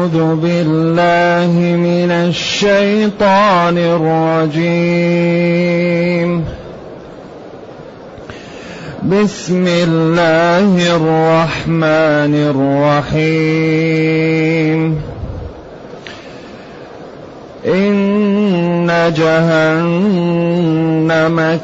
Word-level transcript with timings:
أعوذ 0.00 0.34
بالله 0.34 1.52
من 1.76 2.10
الشيطان 2.10 3.78
الرجيم. 4.48 6.44
بسم 9.04 9.64
الله 9.68 10.96
الرحمن 10.96 12.34
الرحيم. 13.20 14.80
إن 17.66 19.12
جهنم 19.16 20.58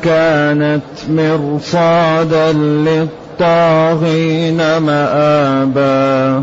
كانت 0.04 0.82
مرصادا 1.10 2.52
للطاغين 2.52 4.76
مآبا. 4.76 6.42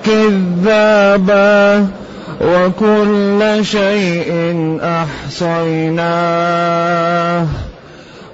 كذابا. 0.05 1.87
وكل 2.41 3.65
شيء 3.65 4.31
أحصيناه. 4.81 5.45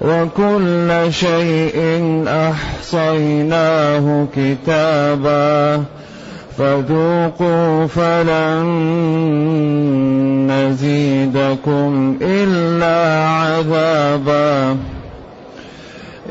وكل 0.00 0.92
شيء 1.10 2.02
أحصيناه 2.28 4.26
كتابا. 4.36 5.84
فذوقوا 6.58 7.86
فلن 7.86 8.66
نزيدكم 10.50 12.16
إلا 12.22 13.28
عذابا. 13.28 14.76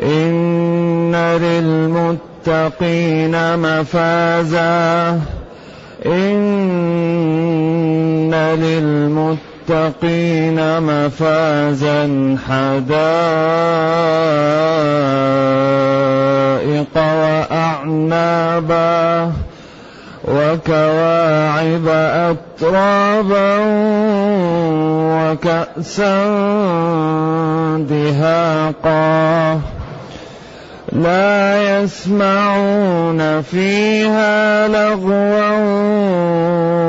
إن 0.04 1.16
للمتقين 1.42 3.58
مفازا. 3.58 5.20
إن 6.06 7.42
للمتقين 9.70 10.60
مفازا 10.82 12.38
حدائق 12.48 13.02
وأعنابا 17.52 18.92
وكواعب 20.28 21.88
أترابا 21.88 23.58
وكأسا 25.14 26.16
دهاقا 27.90 29.60
لا 30.92 31.80
يسمعون 31.80 33.42
فيها 33.42 34.68
لغوا 34.68 35.52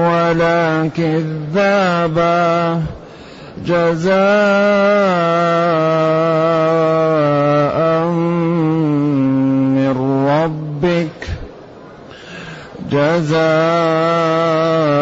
ولا 0.09 0.91
كذابا. 0.97 2.83
جزاء 3.67 4.13
من 9.75 9.95
ربك. 10.29 11.21
جزاء 12.91 15.02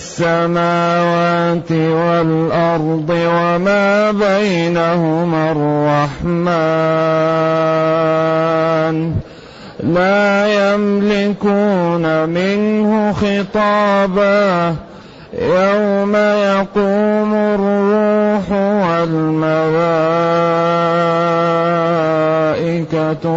السماوات 0.00 1.72
والأرض 1.72 3.10
وما 3.10 4.10
بينهما 4.10 5.52
الرحمن 5.52 6.60
لا 9.82 10.46
يملكون 10.72 12.28
منه 12.28 13.12
خطابا 13.12 14.74
يوم 15.38 16.16
يقوم 16.16 17.34
الروح 17.34 18.52
والملائكة 18.88 19.54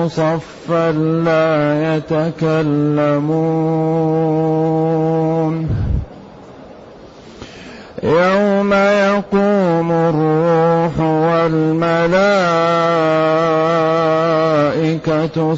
صفا 0.07 0.91
لا 1.25 1.96
يتكلمون 1.96 3.22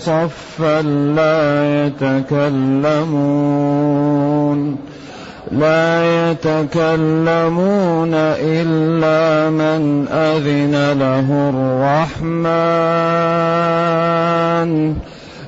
صفا 0.06 0.82
لا 1.16 1.86
يتكلمون 1.86 3.26
لا 5.52 6.32
يتكلمون 6.32 8.14
إلا 8.14 9.50
من 9.50 10.08
أذن 10.08 10.76
له 11.00 11.28
الرحمن 11.50 12.56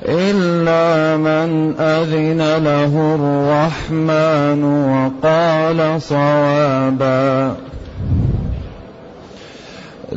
إلا 0.08 1.16
من 1.16 1.74
أذن 1.80 2.40
له 2.64 3.14
الرحمن 3.14 4.62
وقال 4.64 6.02
صوابا. 6.02 7.56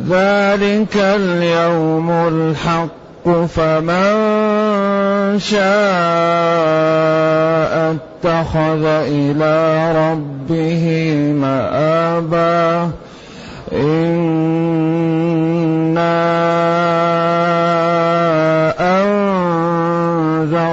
ذلك 0.10 0.98
اليوم 0.98 2.12
الحق. 2.12 3.01
فمن 3.26 4.12
شاء 5.40 5.62
اتخذ 7.92 8.84
إلى 8.86 9.56
ربه 9.92 10.86
مآبا. 11.42 12.92
إنا 13.74 14.42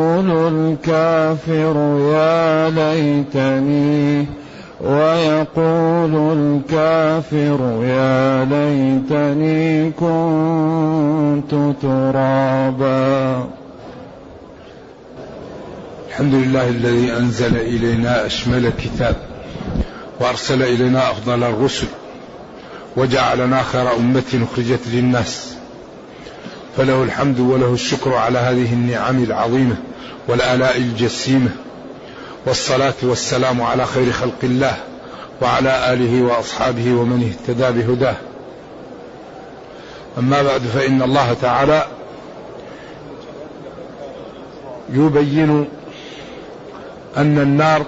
الكافر 0.29 1.75
يا 2.13 2.69
ليتني 2.69 4.25
ويقول 4.81 6.15
الكافر 6.37 7.83
يا 7.83 8.45
ليتني 8.45 9.91
كنت 9.91 11.75
ترابا. 11.81 13.47
الحمد 16.09 16.33
لله 16.33 16.69
الذي 16.69 17.17
أنزل 17.17 17.57
إلينا 17.57 18.25
أشمل 18.25 18.71
كتاب 18.83 19.15
وأرسل 20.19 20.63
إلينا 20.63 21.11
أفضل 21.11 21.43
الرسل 21.43 21.87
وجعلنا 22.97 23.63
خير 23.63 23.95
أمة 23.95 24.47
أخرجت 24.51 24.81
للناس. 24.93 25.55
فله 26.77 27.03
الحمد 27.03 27.39
وله 27.39 27.73
الشكر 27.73 28.13
على 28.13 28.39
هذه 28.39 28.73
النعم 28.73 29.23
العظيمة. 29.23 29.75
والآلاء 30.31 30.77
الجسيمة 30.77 31.49
والصلاة 32.45 32.93
والسلام 33.03 33.61
على 33.61 33.85
خير 33.85 34.11
خلق 34.11 34.39
الله 34.43 34.77
وعلى 35.41 35.93
آله 35.93 36.23
وأصحابه 36.23 36.93
ومن 36.93 37.23
اهتدى 37.23 37.81
بهداه. 37.81 38.15
أما 40.17 40.43
بعد 40.43 40.61
فإن 40.61 41.01
الله 41.01 41.33
تعالى 41.33 41.85
يبين 44.93 45.67
أن 47.17 47.39
النار 47.39 47.85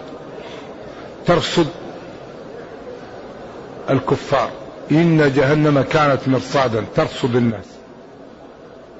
ترصد 1.25 1.67
الكفار. 3.89 4.49
إن 4.91 5.33
جهنم 5.35 5.81
كانت 5.81 6.27
مرصادا 6.27 6.85
ترصد 6.95 7.35
الناس. 7.35 7.65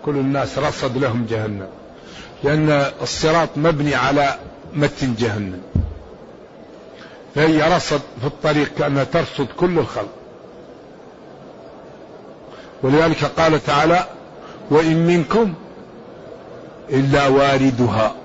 كل 0.06 0.16
الناس 0.16 0.58
رصد 0.58 0.98
لهم 0.98 1.26
جهنم. 1.30 1.68
لأن 2.44 2.86
الصراط 3.02 3.50
مبني 3.56 3.96
على 3.96 4.36
متن 4.74 5.16
جهنم. 5.16 5.62
فهي 7.36 7.76
رصد 7.76 8.02
في 8.22 8.28
الطريق 8.28 8.74
كأنها 8.78 9.04
ترصد 9.04 9.48
كل 9.58 9.80
الخلق. 9.80 10.10
ولذلك 12.84 13.24
قال 13.24 13.64
تعالى 13.64 14.06
وإن 14.70 15.08
منكم 15.08 15.54
إلا 16.90 17.28
واردها 17.28 18.16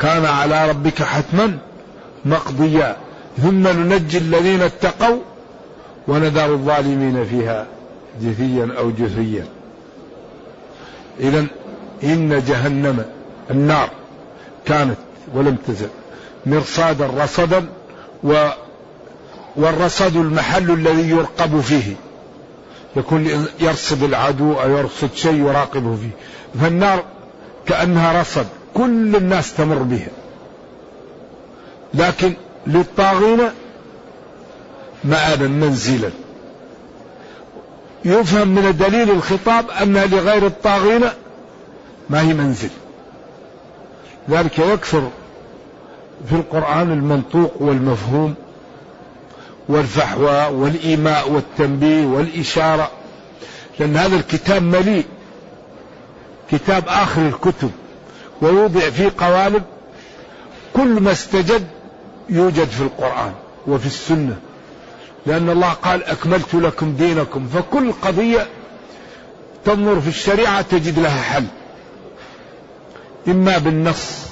كان 0.00 0.24
على 0.24 0.70
ربك 0.70 1.02
حتما 1.02 1.58
مقضيا. 2.24 2.96
ثم 3.42 3.68
ننجي 3.68 4.18
الذين 4.18 4.62
اتقوا 4.62 5.18
ونذر 6.08 6.52
الظالمين 6.52 7.24
فيها 7.24 7.66
جثيا 8.22 8.74
أو 8.78 8.90
جثيا. 8.90 9.46
إذا 11.20 11.46
إن 12.04 12.42
جهنم 12.44 13.04
النار 13.52 13.90
كانت 14.66 14.98
ولم 15.34 15.56
تزل. 15.68 15.88
مرصادا 16.46 17.06
رصدا 17.06 17.68
و 18.24 18.48
والرصد 19.56 20.16
المحل 20.16 20.70
الذي 20.70 21.10
يرقب 21.10 21.60
فيه. 21.60 21.94
يكون 22.96 23.46
يرصد 23.60 24.02
العدو 24.02 24.52
أو 24.52 24.70
يرصد 24.70 25.10
شيء 25.14 25.34
يراقبه 25.34 25.96
فيه. 25.96 26.10
فالنار 26.60 27.04
كأنها 27.66 28.20
رصد. 28.20 28.46
كل 28.74 29.16
الناس 29.16 29.54
تمر 29.54 29.78
بها. 29.78 30.08
لكن 31.94 32.34
للطاغين 32.66 33.40
مآبا 35.04 35.46
منزلا. 35.46 36.10
يفهم 38.04 38.48
من 38.48 38.76
دليل 38.76 39.10
الخطاب 39.10 39.70
أن 39.70 39.96
لغير 39.96 40.46
الطاغين 40.46 41.00
ما 42.10 42.20
هي 42.20 42.34
منزل. 42.34 42.68
ذلك 44.30 44.58
يكثر 44.58 45.10
في 46.28 46.32
القرآن 46.32 46.92
المنطوق 46.92 47.52
والمفهوم 47.60 48.34
والفحوى 49.68 50.46
والإيماء 50.46 51.30
والتنبيه 51.30 52.06
والإشارة 52.06 52.90
لأن 53.78 53.96
هذا 53.96 54.16
الكتاب 54.16 54.62
مليء 54.62 55.04
كتاب 56.50 56.84
آخر 56.88 57.26
الكتب 57.26 57.70
ووضع 58.42 58.80
فيه 58.80 59.12
قوالب 59.18 59.62
كل 60.76 61.00
ما 61.00 61.12
استجد 61.12 61.66
يوجد 62.28 62.68
في 62.68 62.80
القرآن 62.80 63.32
وفي 63.66 63.86
السنة 63.86 64.36
لأن 65.26 65.50
الله 65.50 65.72
قال 65.72 66.04
أكملت 66.04 66.54
لكم 66.54 66.92
دينكم. 66.92 67.48
فكل 67.48 67.92
قضية 67.92 68.46
تنظر 69.64 70.00
في 70.00 70.08
الشريعة 70.08 70.62
تجد 70.62 70.98
لها 70.98 71.22
حل. 71.22 71.44
إما 73.28 73.58
بالنص 73.58 74.22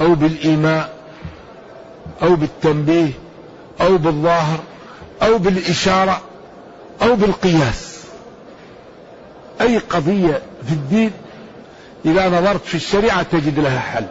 أو 0.00 0.14
بالإيماء 0.14 0.96
أو 2.22 2.36
بالتنبيه 2.36 3.12
أو 3.80 3.98
بالظاهر 3.98 4.58
أو 5.22 5.38
بالإشارة 5.38 6.20
أو 7.02 7.16
بالقياس. 7.16 7.96
أي 9.60 9.78
قضية 9.78 10.42
في 10.66 10.72
الدين 10.72 11.10
إذا 12.04 12.28
نظرت 12.28 12.64
في 12.64 12.74
الشريعة 12.74 13.22
تجد 13.22 13.58
لها 13.58 13.80
حل. 13.80 14.06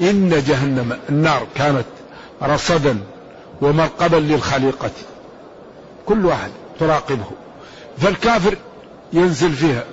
إن 0.00 0.42
جهنم 0.46 0.98
النار 1.08 1.46
كانت 1.54 1.86
رصدا 2.42 2.98
ومرقبا 3.62 4.16
للخليقة. 4.16 4.90
كل 6.06 6.26
واحد 6.26 6.50
تراقبه. 6.80 7.30
فالكافر 7.98 8.56
ينزل 9.14 9.52
فيها 9.52 9.84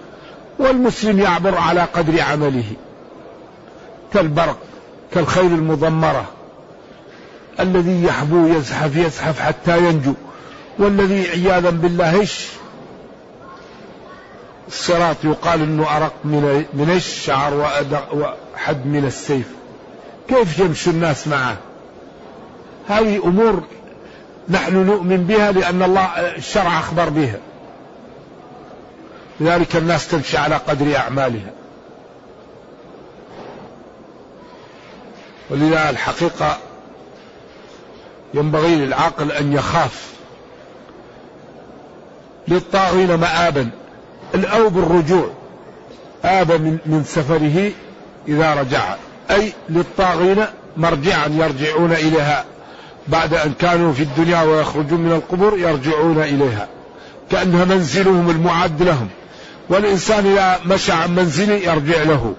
والمسلم 0.59 1.19
يعبر 1.19 1.57
على 1.57 1.81
قدر 1.81 2.21
عمله 2.21 2.73
كالبرق 4.13 4.57
كالخيل 5.13 5.53
المضمرة 5.53 6.25
الذي 7.59 8.03
يحبو 8.03 8.47
يزحف 8.47 8.95
يزحف 8.95 9.39
حتى 9.39 9.77
ينجو 9.77 10.13
والذي 10.79 11.29
عياذا 11.29 11.69
بالله 11.69 12.19
إيش؟ 12.19 12.47
الصراط 14.67 15.15
يقال 15.23 15.61
إنه 15.61 15.97
أرق 15.97 16.13
من 16.23 16.65
من 16.73 16.89
الشعر 16.89 17.53
وحد 18.13 18.85
من 18.85 19.05
السيف. 19.05 19.47
كيف 20.27 20.59
يمشي 20.59 20.89
الناس 20.89 21.27
معه؟ 21.27 21.57
هذه 22.87 23.21
أمور 23.25 23.63
نحن 24.49 24.75
نؤمن 24.75 25.17
بها 25.17 25.51
لأن 25.51 25.83
الله 25.83 26.05
الشرع 26.37 26.79
أخبر 26.79 27.09
بها. 27.09 27.39
لذلك 29.41 29.75
الناس 29.75 30.07
تمشي 30.07 30.37
على 30.37 30.55
قدر 30.55 30.95
أعمالها. 30.95 31.51
ولذا 35.49 35.89
الحقيقة 35.89 36.57
ينبغي 38.33 38.75
للعاقل 38.75 39.31
أن 39.31 39.53
يخاف 39.53 40.11
للطاغين 42.47 43.15
مآبا 43.15 43.69
الأوب 44.35 44.77
الرجوع 44.77 45.29
آب 46.25 46.51
من 46.85 47.03
سفره 47.07 47.71
إذا 48.27 48.53
رجع 48.53 48.95
أي 49.31 49.53
للطاغين 49.69 50.45
مرجعا 50.77 51.27
يرجعون 51.27 51.91
إليها. 51.91 52.45
بعد 53.07 53.33
أن 53.33 53.53
كانوا 53.53 53.93
في 53.93 54.03
الدنيا 54.03 54.41
ويخرجون 54.41 55.01
من 55.01 55.11
القبور 55.11 55.59
يرجعون 55.59 56.19
إليها. 56.21 56.67
كأنها 57.31 57.65
منزلهم 57.65 58.29
المعد 58.29 58.83
لهم. 58.83 59.09
والإنسان 59.71 60.25
إذا 60.25 60.59
مشى 60.65 60.91
عن 60.91 61.15
منزله 61.15 61.53
يرجع 61.53 62.03
له. 62.03 62.35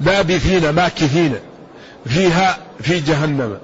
لابثين 0.00 0.70
ماكثين 0.70 1.36
فيها 2.06 2.58
في 2.80 3.00
جهنم. 3.00 3.58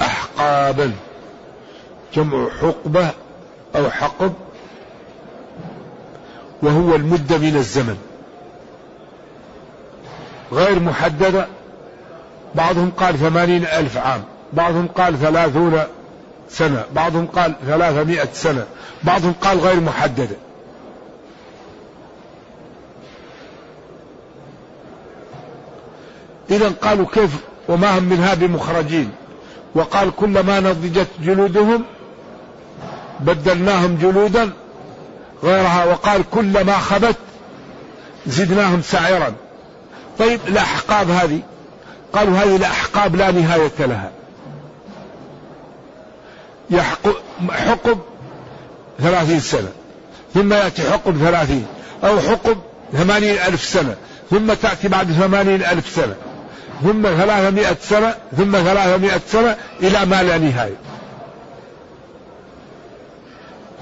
أحقابا. 0.00 0.92
جمع 2.14 2.48
حقبة 2.60 3.10
أو 3.76 3.90
حقب. 3.90 4.32
وهو 6.62 6.94
المدة 6.94 7.38
من 7.38 7.56
الزمن. 7.56 7.98
غير 10.52 10.80
محددة. 10.80 11.46
بعضهم 12.54 12.90
قال 12.90 13.18
ثمانين 13.18 13.64
ألف 13.64 13.96
عام. 13.96 14.24
بعضهم 14.52 14.86
قال 14.86 15.18
ثلاثون 15.18 15.82
سنة. 16.50 16.84
بعضهم 16.94 17.26
قال 17.26 17.54
ثلاثمائة 17.66 18.28
سنة. 18.32 18.66
بعضهم 19.02 19.32
قال 19.32 19.58
غير 19.58 19.80
محددة. 19.80 20.36
إذا 26.50 26.68
قالوا 26.68 27.06
كيف 27.12 27.30
وما 27.68 27.98
هم 27.98 28.04
منها 28.04 28.34
بمخرجين. 28.34 29.10
وقال 29.74 30.10
كلما 30.16 30.60
نضجت 30.60 31.08
جلودهم 31.20 31.84
بدلناهم 33.20 33.96
جلودا 33.96 34.50
غيرها. 35.44 35.84
وقال 35.84 36.22
كلما 36.30 36.78
خبت 36.78 37.16
زدناهم 38.26 38.82
سعيرا. 38.82 39.32
طيب 40.18 40.40
الأحقاب 40.48 41.10
هذه. 41.10 41.40
قالوا 42.12 42.36
هذه 42.38 42.56
الأحقاب 42.56 43.16
لا 43.16 43.30
نهاية 43.30 43.72
لها. 43.78 44.19
حقب 47.50 47.98
ثلاثين 48.98 49.40
سنة 49.40 49.72
ثم 50.34 50.52
يأتي 50.52 50.82
حقب 50.90 51.16
ثلاثين 51.16 51.66
أو 52.04 52.20
حقب 52.20 52.58
ثمانين 52.92 53.38
ألف 53.38 53.64
سنة 53.64 53.96
ثم 54.30 54.52
تأتي 54.52 54.88
بعد 54.88 55.12
ثمانين 55.12 55.62
ألف 55.62 55.88
سنة 55.88 56.14
ثم 56.82 57.02
ثلاثمائة 57.02 57.76
سنة 57.82 58.14
ثم 58.36 58.52
ثلاثمائة 58.52 59.20
سنة 59.28 59.56
إلى 59.82 60.06
ما 60.06 60.22
لا 60.22 60.38
نهاية. 60.38 60.76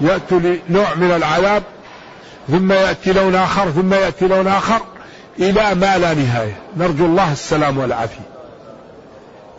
يأتي 0.01 0.59
لنوع 0.69 0.95
من 0.95 1.11
العذاب 1.11 1.63
ثم 2.47 2.71
يأتي 2.71 3.13
لون 3.13 3.35
آخر 3.35 3.71
ثم 3.71 3.93
يأتي 3.93 4.27
لون 4.27 4.47
آخر 4.47 4.81
إلى 5.39 5.75
ما 5.75 5.97
لا 5.97 6.13
نهاية. 6.13 6.57
نرجو 6.77 7.05
الله 7.05 7.31
السلام 7.31 7.77
والعافية. 7.77 8.29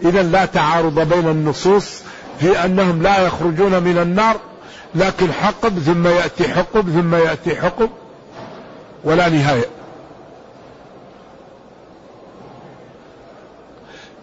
إذا 0.05 0.23
لا 0.23 0.45
تعارض 0.45 1.01
بين 1.01 1.29
النصوص 1.29 2.03
في 2.41 2.65
أنهم 2.65 3.03
لا 3.03 3.27
يخرجون 3.27 3.83
من 3.83 3.99
النار 3.99 4.37
لكن 4.95 5.33
حقب 5.33 5.79
ثم 5.79 6.07
يأتي 6.07 6.49
حقب 6.49 6.91
ثم 6.91 7.15
يأتي 7.15 7.57
حقب 7.57 7.91
ولا 9.05 9.29
نهاية. 9.29 9.67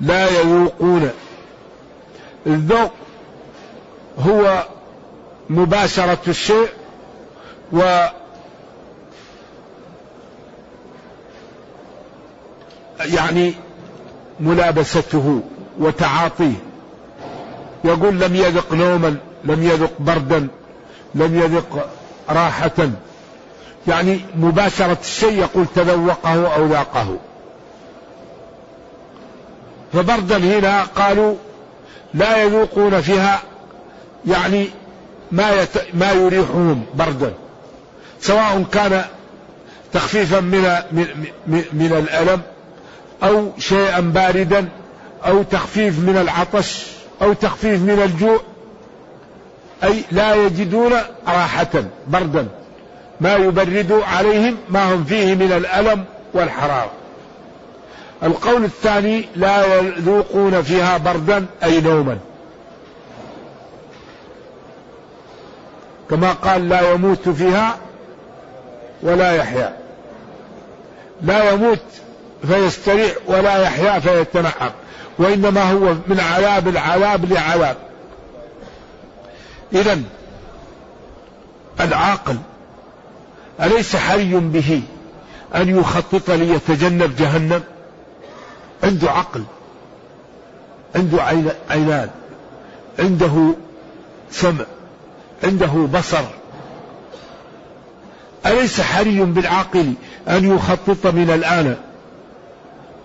لا 0.02 0.30
يذوقون. 0.40 1.10
الذوق 2.48 2.92
هو 4.20 4.66
مباشرة 5.50 6.20
الشيء 6.28 6.70
و 7.74 8.08
يعني 13.00 13.54
ملابسته 14.40 15.42
وتعاطيه. 15.80 16.67
يقول 17.88 18.20
لم 18.20 18.36
يذق 18.36 18.74
نوما 18.74 19.15
لم 19.44 19.63
يذق 19.63 19.91
بردا 20.00 20.48
لم 21.15 21.39
يذق 21.39 21.89
راحة. 22.29 22.89
يعني 23.88 24.20
مباشرة 24.36 24.98
الشيء 25.01 25.39
يقول 25.39 25.65
تذوقه 25.75 26.56
أو 26.56 26.65
ذاقه. 26.65 27.17
فبردا 29.94 30.38
هنا 30.38 30.84
قالوا 30.84 31.36
لا 32.13 32.44
يذوقون 32.44 33.01
فيها 33.01 33.41
يعني 34.27 34.70
ما 35.32 35.51
يت... 35.51 35.70
ما 35.94 36.12
يريحهم 36.12 36.86
بردا. 36.96 37.34
سواء 38.22 38.65
كان 38.72 39.06
تخفيفا 39.94 40.39
من 40.39 40.62
من, 40.91 41.63
من 41.74 41.94
الألم 41.94 42.41
أو 43.24 43.51
شيئا 43.60 44.00
باردا 44.00 44.70
أو 45.25 45.44
تخفيف 45.44 46.00
من 46.00 46.17
العطش. 46.17 46.97
أو 47.22 47.34
تخفيف 47.34 47.82
من 47.82 48.02
الجوع 48.04 48.40
أي 49.84 50.04
لا 50.12 50.36
يجدون 50.36 50.94
راحة 51.28 51.84
بردا. 52.08 52.48
ما 53.22 53.36
يبرد 53.36 53.92
عليهم 53.92 54.58
ما 54.70 54.94
هم 54.94 55.04
فيه 55.04 55.36
من 55.36 55.52
الألم 55.52 56.06
والحرارة. 56.34 56.92
القول 58.24 58.64
الثاني 58.64 59.26
لا 59.36 59.80
يذوقون 59.80 60.62
فيها 60.62 60.98
بردا 60.98 61.46
أي 61.64 61.82
نوما. 61.82 62.18
كما 66.10 66.32
قال 66.32 66.70
لا 66.70 66.92
يموت 66.92 67.30
فيها 67.30 67.78
ولا 69.04 69.32
يحيا. 69.32 69.78
لا 71.22 71.52
يموت 71.52 71.80
فيستريح 72.48 73.12
ولا 73.28 73.58
يحيا 73.64 74.00
فيتنعم. 74.00 74.72
وإنما 75.20 75.72
هو 75.72 75.94
من 76.08 76.20
عذاب 76.20 76.68
العذاب 76.68 77.34
لعذاب. 77.34 77.78
إذا 79.74 80.02
العاقل 81.80 82.38
أليس 83.62 83.96
حري 83.96 84.36
به 84.36 84.82
أن 85.56 85.80
يخطط 85.80 86.30
ليتجنب 86.30 87.16
جهنم؟ 87.16 87.64
عنده 88.84 89.12
عقل 89.12 89.44
عنده 90.96 91.24
عينان 91.70 92.10
عنده 93.00 93.54
سمع 94.32 94.66
عنده 95.44 95.88
بصر. 95.94 96.24
أليس 98.46 98.82
حري 98.82 99.20
بالعاقل 99.20 99.94
أن 100.28 100.56
يخطط 100.56 101.08
من 101.08 101.32
الآن 101.34 101.76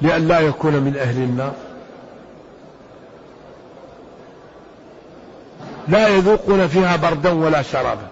لأن 0.02 0.28
لا 0.28 0.40
يكون 0.40 0.72
من 0.72 0.96
أهل 0.96 1.16
النار؟ 1.16 1.52
لا 5.88 6.08
يذوقون 6.08 6.68
فيها 6.68 6.96
بردا 6.96 7.30
ولا 7.30 7.62
شرابا. 7.62 8.06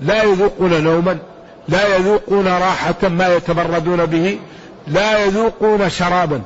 لا 0.00 0.22
يذوقون 0.22 0.82
نوما 0.84 1.18
لا 1.68 1.96
يذوقون 1.96 2.48
راحة 2.48 3.08
ما 3.08 3.34
يتبردون 3.34 4.06
به 4.06 4.38
لا 4.88 5.24
يذوقون 5.24 5.88
شرابا. 5.88 6.42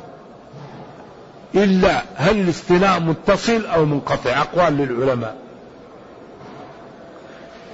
إلا 1.55 2.03
هل 2.17 2.41
الاستناء 2.41 3.01
متصل 3.01 3.67
أو 3.67 3.85
منقطع؟ 3.85 4.31
أقوال 4.31 4.77
للعلماء. 4.77 5.37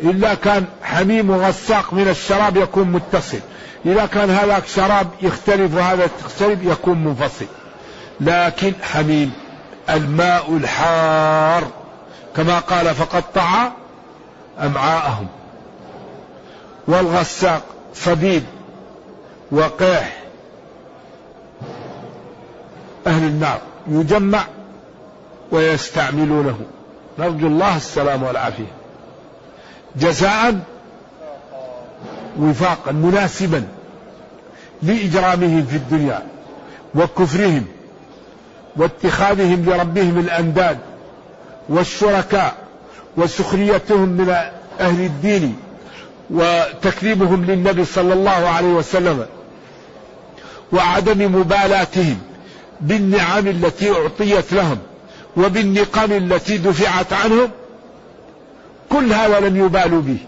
إلا 0.00 0.35
كان 0.35 0.64
حميم 0.83 1.31
وغساق 1.31 1.93
من 1.93 2.09
الشراب 2.09 2.57
يكون 2.57 2.88
متصل. 2.93 3.41
إذا 3.87 4.07
كان 4.07 4.31
هذاك 4.31 4.67
شراب 4.67 5.07
يختلف 5.23 5.75
وهذا 5.76 6.05
يختلف 6.05 6.64
يكون 6.64 7.05
منفصل. 7.05 7.47
لكن 8.23 8.73
حميم 8.83 9.33
الماء 9.91 10.57
الحار 10.57 11.64
كما 12.37 12.59
قال 12.59 12.95
فقطع 12.95 13.71
أمعاءهم. 14.61 15.26
والغساق 16.88 17.62
صديد 17.95 18.45
وقيح. 19.52 20.23
أهل 23.07 23.23
النار 23.23 23.59
يجمع 23.88 24.45
ويستعملونه. 25.52 26.59
نرجو 27.19 27.47
الله 27.47 27.76
السلام 27.76 28.23
والعافية. 28.23 28.73
جزاء 29.97 30.61
وفاقا 32.38 32.93
مناسبا 32.93 33.69
لإجرامهم 34.83 35.67
في 35.67 35.76
الدنيا 35.76 36.23
وكفرهم. 36.95 37.67
واتخاذهم 38.76 39.64
لربهم 39.64 40.19
الأنداد 40.19 40.79
والشركاء 41.69 42.55
وسخريتهم 43.17 44.09
من 44.09 44.29
أهل 44.81 45.00
الدين 45.00 45.57
وتكذيبهم 46.31 47.45
للنبي 47.45 47.85
صلى 47.85 48.12
الله 48.12 48.31
عليه 48.31 48.73
وسلم 48.73 49.26
وعدم 50.73 51.37
مبالاتهم 51.41 52.19
بالنعم 52.81 53.47
التي 53.47 53.91
أعطيت 53.91 54.52
لهم 54.52 54.79
وبالنقم 55.37 56.12
التي 56.12 56.59
دفعت 56.59 57.12
عنهم 57.12 57.50
كل 58.91 59.12
هذا 59.12 59.41
لم 59.41 59.57
يبالوا 59.57 60.02
به. 60.02 60.19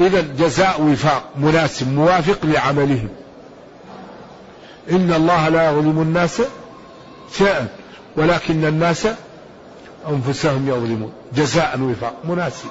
إذا 0.00 0.24
جزاء 0.38 0.82
وفاق 0.82 1.24
مناسب 1.38 1.92
موافق 1.92 2.38
لعملهم. 2.44 3.08
إن 4.90 5.12
الله 5.12 5.48
لا 5.48 5.70
يظلم 5.70 6.02
الناس 6.02 6.42
شيئا 7.32 7.68
ولكن 8.16 8.64
الناس 8.64 9.08
أنفسهم 10.08 10.68
يظلمون. 10.68 11.12
جزاء 11.34 11.80
وفاق 11.80 12.14
مناسب. 12.24 12.68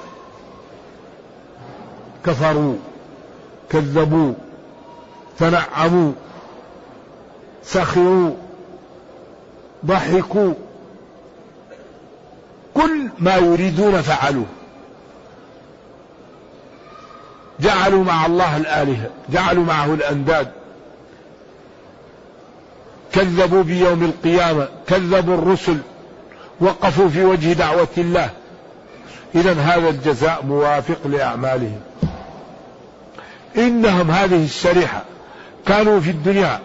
كفروا 2.26 2.76
كذبوا 3.70 4.34
تنعموا 5.40 6.12
سخروا 7.64 8.32
ضحكوا. 9.86 10.54
كل 12.74 13.10
ما 13.20 13.36
يريدون 13.36 14.02
فعلوه. 14.02 14.46
جعلوا 17.60 18.04
مع 18.04 18.26
الله 18.26 18.58
الآلهة 18.58 19.10
جعلوا 19.30 19.64
معه 19.64 19.94
الأنداد. 19.94 20.52
كذبوا 23.14 23.64
بيوم 23.64 24.04
القيامة 24.04 24.68
كذبوا 24.88 25.36
الرسل 25.36 25.78
وقفوا 26.60 27.10
في 27.10 27.24
وجه 27.24 27.54
دعوة 27.54 27.88
الله. 27.98 28.30
إذا 29.36 29.54
هذا 29.54 29.90
الجزاء 29.90 30.46
موافق 30.48 31.08
لأعمالهم. 31.08 31.80
إنهم 33.58 34.12
هذه 34.12 34.46
الشريحة 34.46 35.04
كانوا 35.68 36.00
في 36.00 36.10
الدنيا 36.10 36.60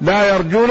لا 0.00 0.34
يرجون 0.34 0.68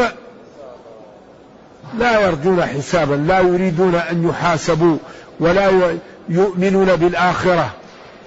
لا 1.97 2.21
يرجون 2.21 2.65
حسابا 2.65 3.15
لا 3.15 3.39
يريدون 3.39 3.95
أن 3.95 4.29
يحاسبوا 4.29 4.97
ولا 5.39 5.97
يؤمنون 6.29 6.95
بالآخرة 6.95 7.69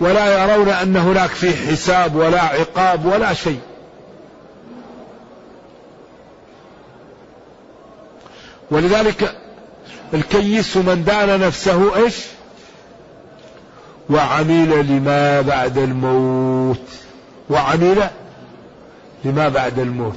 ولا 0.00 0.42
يرون 0.42 0.68
أن 0.68 0.96
هناك 0.96 1.30
في 1.30 1.56
حساب 1.56 2.16
ولا 2.16 2.42
عقاب 2.42 3.06
ولا 3.06 3.34
شيء. 3.34 3.60
ولذلك 8.72 9.34
الكيس 10.14 10.76
من 10.76 11.04
دان 11.04 11.40
نفسه 11.40 11.96
إيش؟ 11.96 12.16
وعمل 14.10 14.86
لما 14.86 15.40
بعد 15.40 15.78
الموت. 15.78 16.88
وعمل 17.50 18.08
لما 19.24 19.48
بعد 19.48 19.78
الموت. 19.78 20.16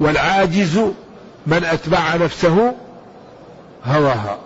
والعاجز 0.00 0.78
من 1.46 1.64
أتبع 1.64 2.16
نفسه 2.16 2.74
هواها. 3.84 4.38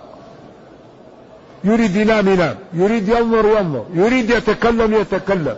يريد 1.64 1.96
ينام 1.96 2.28
ينام. 2.28 2.56
يريد 2.74 3.08
ينظر 3.08 3.46
ينظر. 3.58 3.84
يريد 3.94 4.30
يتكلم 4.30 4.94
يتكلم. 4.94 5.56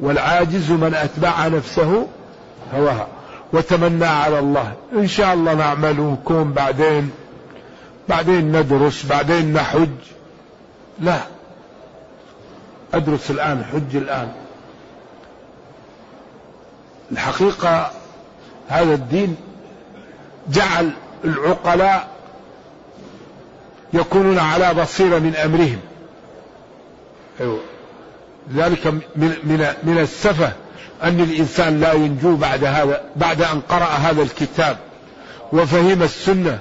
والعاجز 0.00 0.70
من 0.70 0.94
أتبع 0.94 1.46
نفسه 1.46 2.06
هواها. 2.74 3.08
وتمنى 3.56 4.04
على 4.04 4.38
الله. 4.38 4.72
إن 4.92 5.06
شاء 5.06 5.34
الله 5.34 5.54
نعمل 5.54 6.00
ونكون 6.00 6.52
بعدين 6.52 7.10
بعدين 8.08 8.56
ندرس 8.56 9.06
بعدين 9.06 9.52
نحج. 9.52 9.88
لا. 11.00 11.20
أدرس 12.94 13.30
الآن 13.30 13.64
حج 13.64 13.96
الآن. 13.96 14.32
الحقيقة 17.12 17.90
هذا 18.68 18.94
الدين 18.94 19.36
جعل 20.48 20.90
العقلاء 21.24 22.08
يكونون 23.92 24.38
على 24.38 24.74
بصيرة 24.74 25.18
من 25.18 25.36
أمرهم. 25.36 25.80
أيوة. 27.40 27.60
ذلك 28.54 28.86
من 28.86 29.02
من 29.16 29.74
من 29.82 29.98
السفة. 29.98 30.52
أن 31.02 31.20
الإنسان 31.20 31.80
لا 31.80 31.92
ينجو 31.92 32.36
بعد 32.36 32.64
هذا 32.64 33.00
بعد 33.16 33.42
أن 33.42 33.60
قرأ 33.60 33.84
هذا 33.84 34.22
الكتاب 34.22 34.76
وفهم 35.52 36.02
السنة 36.02 36.58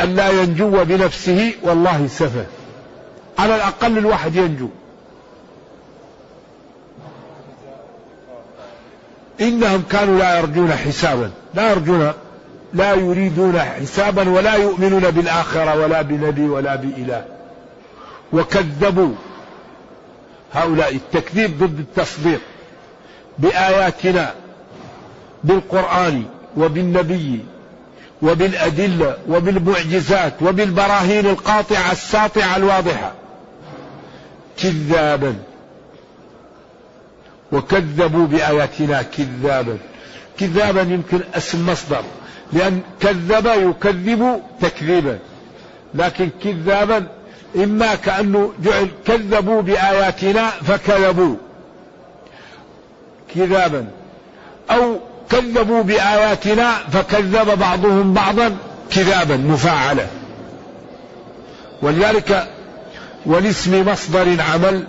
أن 0.00 0.16
لا 0.16 0.30
ينجو 0.30 0.84
بنفسه 0.84 1.52
والله 1.62 2.06
سفه. 2.06 2.44
على 3.38 3.56
الأقل 3.56 3.98
الواحد 3.98 4.36
ينجو. 4.36 4.68
إنهم 9.40 9.82
كانوا 9.90 10.18
لا 10.18 10.38
يرجون 10.38 10.72
حسابا. 10.72 11.30
لا 11.54 11.70
يرجون 11.70 12.12
لا 12.74 12.94
يريدون 12.94 13.60
حسابا 13.60 14.30
ولا 14.30 14.54
يؤمنون 14.54 15.10
بالآخرة 15.10 15.80
ولا 15.80 16.02
بنبي 16.02 16.48
ولا 16.48 16.76
بإله. 16.76 17.24
وكذبوا. 18.32 19.14
هؤلاء 20.52 20.94
التكذيب 20.94 21.58
ضد 21.58 21.78
التصديق. 21.78 22.40
بآياتنا 23.40 24.34
بالقرآن 25.44 26.24
وبالنبي 26.56 27.40
وبالأدلة 28.22 29.16
وبالمعجزات 29.28 30.32
وبالبراهين 30.42 31.26
القاطعة 31.26 31.92
الساطعة 31.92 32.56
الواضحة. 32.56 33.12
كذابا. 34.62 35.34
وكذبوا 37.52 38.26
بآياتنا 38.26 39.02
كذابا. 39.02 39.78
كذابا 40.38 40.80
يمكن 40.80 41.20
اسم 41.34 41.70
مصدر. 41.70 42.02
لأن 42.52 42.80
كذب 43.00 43.46
يكذب 43.46 44.40
تكذيبا. 44.60 45.18
لكن 45.94 46.28
كذابا 46.44 47.06
إما 47.56 47.94
كأنه 47.94 48.52
جعل 48.62 48.88
كذبوا 49.06 49.62
بآياتنا 49.62 50.50
فكذبوا. 50.50 51.36
كذابا. 53.34 53.86
أو 54.70 54.98
كذبوا 55.30 55.82
بآياتنا 55.82 56.72
فكذب 56.92 57.58
بعضهم 57.58 58.14
بعضا 58.14 58.56
كذابا 58.90 59.36
مفاعلة 59.36 60.06
ولذلك 61.82 62.48
والاسم 63.26 63.88
مصدر 63.88 64.42
عمل 64.52 64.84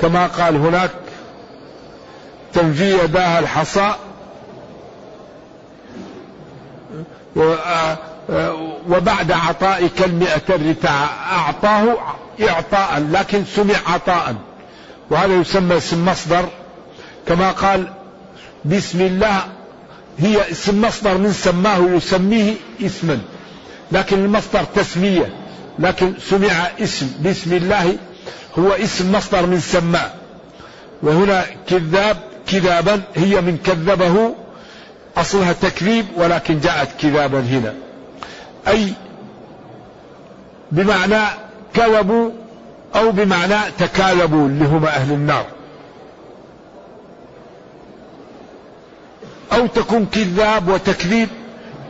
كما 0.00 0.26
قال 0.26 0.56
هناك 0.56 0.90
تنفي 2.52 3.04
يداها 3.04 3.38
الحصى 3.38 3.94
وبعد 8.88 9.32
عطائك 9.32 10.04
المئة 10.04 10.42
الرتاع 10.48 11.06
أعطاه 11.32 11.96
إعطاء 12.48 13.06
لكن 13.10 13.44
سمع 13.44 13.74
عطاء. 13.86 14.34
وهذا 15.10 15.34
يسمى 15.34 15.76
اسم 15.76 16.06
مصدر 16.06 16.44
كما 17.26 17.50
قال 17.50 17.88
بسم 18.64 19.00
الله 19.00 19.42
هي 20.18 20.50
اسم 20.50 20.82
مصدر 20.82 21.18
من 21.18 21.32
سماه 21.32 21.78
يسميه 21.78 22.54
اسما 22.82 23.18
لكن 23.92 24.24
المصدر 24.24 24.64
تسمية 24.74 25.34
لكن 25.78 26.14
سمع 26.30 26.68
اسم 26.80 27.10
بسم 27.24 27.52
الله 27.52 27.96
هو 28.58 28.72
اسم 28.72 29.12
مصدر 29.12 29.46
من 29.46 29.60
سماه 29.60 30.10
وهنا 31.02 31.44
كذاب 31.68 32.16
كذابا 32.46 33.02
هي 33.16 33.40
من 33.40 33.58
كذبه 33.58 34.34
أصلها 35.16 35.52
تكذيب 35.52 36.06
ولكن 36.16 36.60
جاءت 36.60 36.88
كذابا 37.00 37.40
هنا. 37.40 37.74
أي 38.68 38.92
بمعنى 40.72 41.22
كذبوا 41.74 42.30
أو 42.94 43.10
بمعنى 43.10 43.56
تكاذبوا 43.78 44.48
اللي 44.48 44.64
هم 44.64 44.84
أهل 44.84 45.12
النار. 45.12 45.46
أو 49.54 49.66
تكون 49.66 50.06
كذاب 50.06 50.68
وتكذيب 50.68 51.28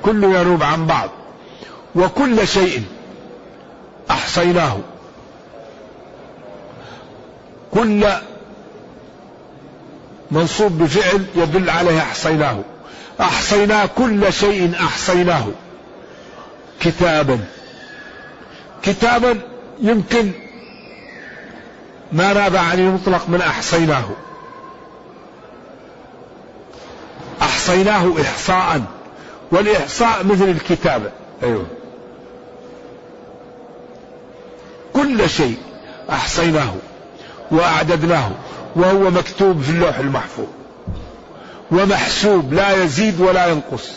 كله 0.02 0.40
ينوب 0.40 0.62
عن 0.62 0.86
بعض. 0.86 1.10
وكل 1.94 2.48
شيء 2.48 2.82
أحصيناه. 4.10 4.78
كل 7.70 8.06
منصوب 10.30 10.78
بفعل 10.78 11.24
يدل 11.34 11.70
عليه 11.70 11.98
أحصيناه. 11.98 12.60
أحصينا 13.20 13.86
كل 13.86 14.32
شيء 14.32 14.74
أحصيناه. 14.80 15.46
كتابا. 16.80 17.38
كتابا 18.82 19.40
يمكن 19.80 20.30
ما 22.12 22.32
ناب 22.32 22.56
عن 22.56 22.78
المطلق 22.78 23.28
من 23.28 23.40
أحصيناه. 23.40 24.04
أحصيناه 27.42 28.12
إحصاء 28.20 28.82
والإحصاء 29.52 30.24
مثل 30.24 30.48
الكتابة 30.48 31.10
أيوه. 31.42 31.66
كل 34.92 35.30
شيء 35.30 35.56
أحصيناه 36.10 36.74
وأعددناه 37.50 38.30
وهو 38.76 39.10
مكتوب 39.10 39.62
في 39.62 39.70
اللوح 39.70 39.98
المحفوظ 39.98 40.46
ومحسوب 41.70 42.54
لا 42.54 42.82
يزيد 42.84 43.20
ولا 43.20 43.46
ينقص. 43.46 43.90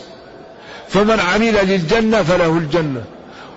فمن 0.89 1.19
عمل 1.19 1.53
للجنة 1.53 2.23
فله 2.23 2.57
الجنة 2.57 3.03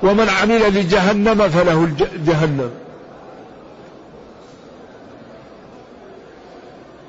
ومن 0.03 0.29
عمل 0.29 0.75
لجهنم 0.75 1.49
فله 1.49 1.91
جهنم. 2.27 2.71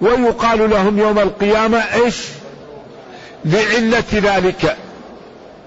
ويقال 0.02 0.70
لهم 0.70 1.00
يوم 1.00 1.20
القيامة 1.20 1.78
إيش؟ 1.78 2.28
لعلة 3.46 4.04
ذلك 4.14 4.78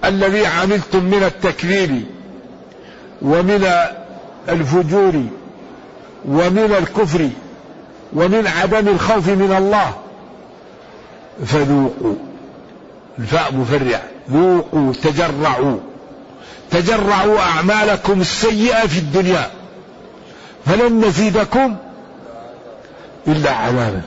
الذي 0.05 0.45
عملتم 0.45 1.03
من 1.03 1.23
التكذيب 1.23 2.05
ومن 3.21 3.69
الفجور 4.49 5.23
ومن 6.25 6.75
الكفر 6.79 7.29
ومن 8.13 8.47
عدم 8.47 8.87
الخوف 8.87 9.29
من 9.29 9.55
الله. 9.57 9.93
فذوقوا. 11.45 12.15
الفاء 13.19 13.53
مفرع. 13.53 14.01
ذوقوا 14.31 14.93
تجرعوا. 14.93 15.77
تجرعوا 16.71 17.39
أعمالكم 17.39 18.21
السيئة 18.21 18.87
في 18.87 18.97
الدنيا. 18.97 19.49
فلن 20.65 21.05
نزيدكم 21.05 21.75
إلا 23.27 23.51
عذابا. 23.51 24.01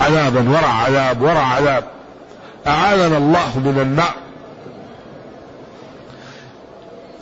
عذابا. 0.00 0.50
وراء 0.50 0.70
عذاب 0.70 1.22
وراء 1.22 1.44
عذاب. 1.44 1.84
أعاذنا 2.68 3.16
الله 3.16 3.58
من 3.58 3.78
النار. 3.78 4.14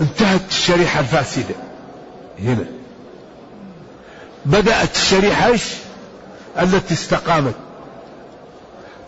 انتهت 0.00 0.48
الشريحة 0.50 1.00
الفاسدة. 1.00 1.54
هنا. 2.38 2.64
بدأت 4.46 4.96
الشريحة 4.96 5.46
إيش؟ 5.46 5.64
التي 6.61 6.94
استقامت. 6.94 7.54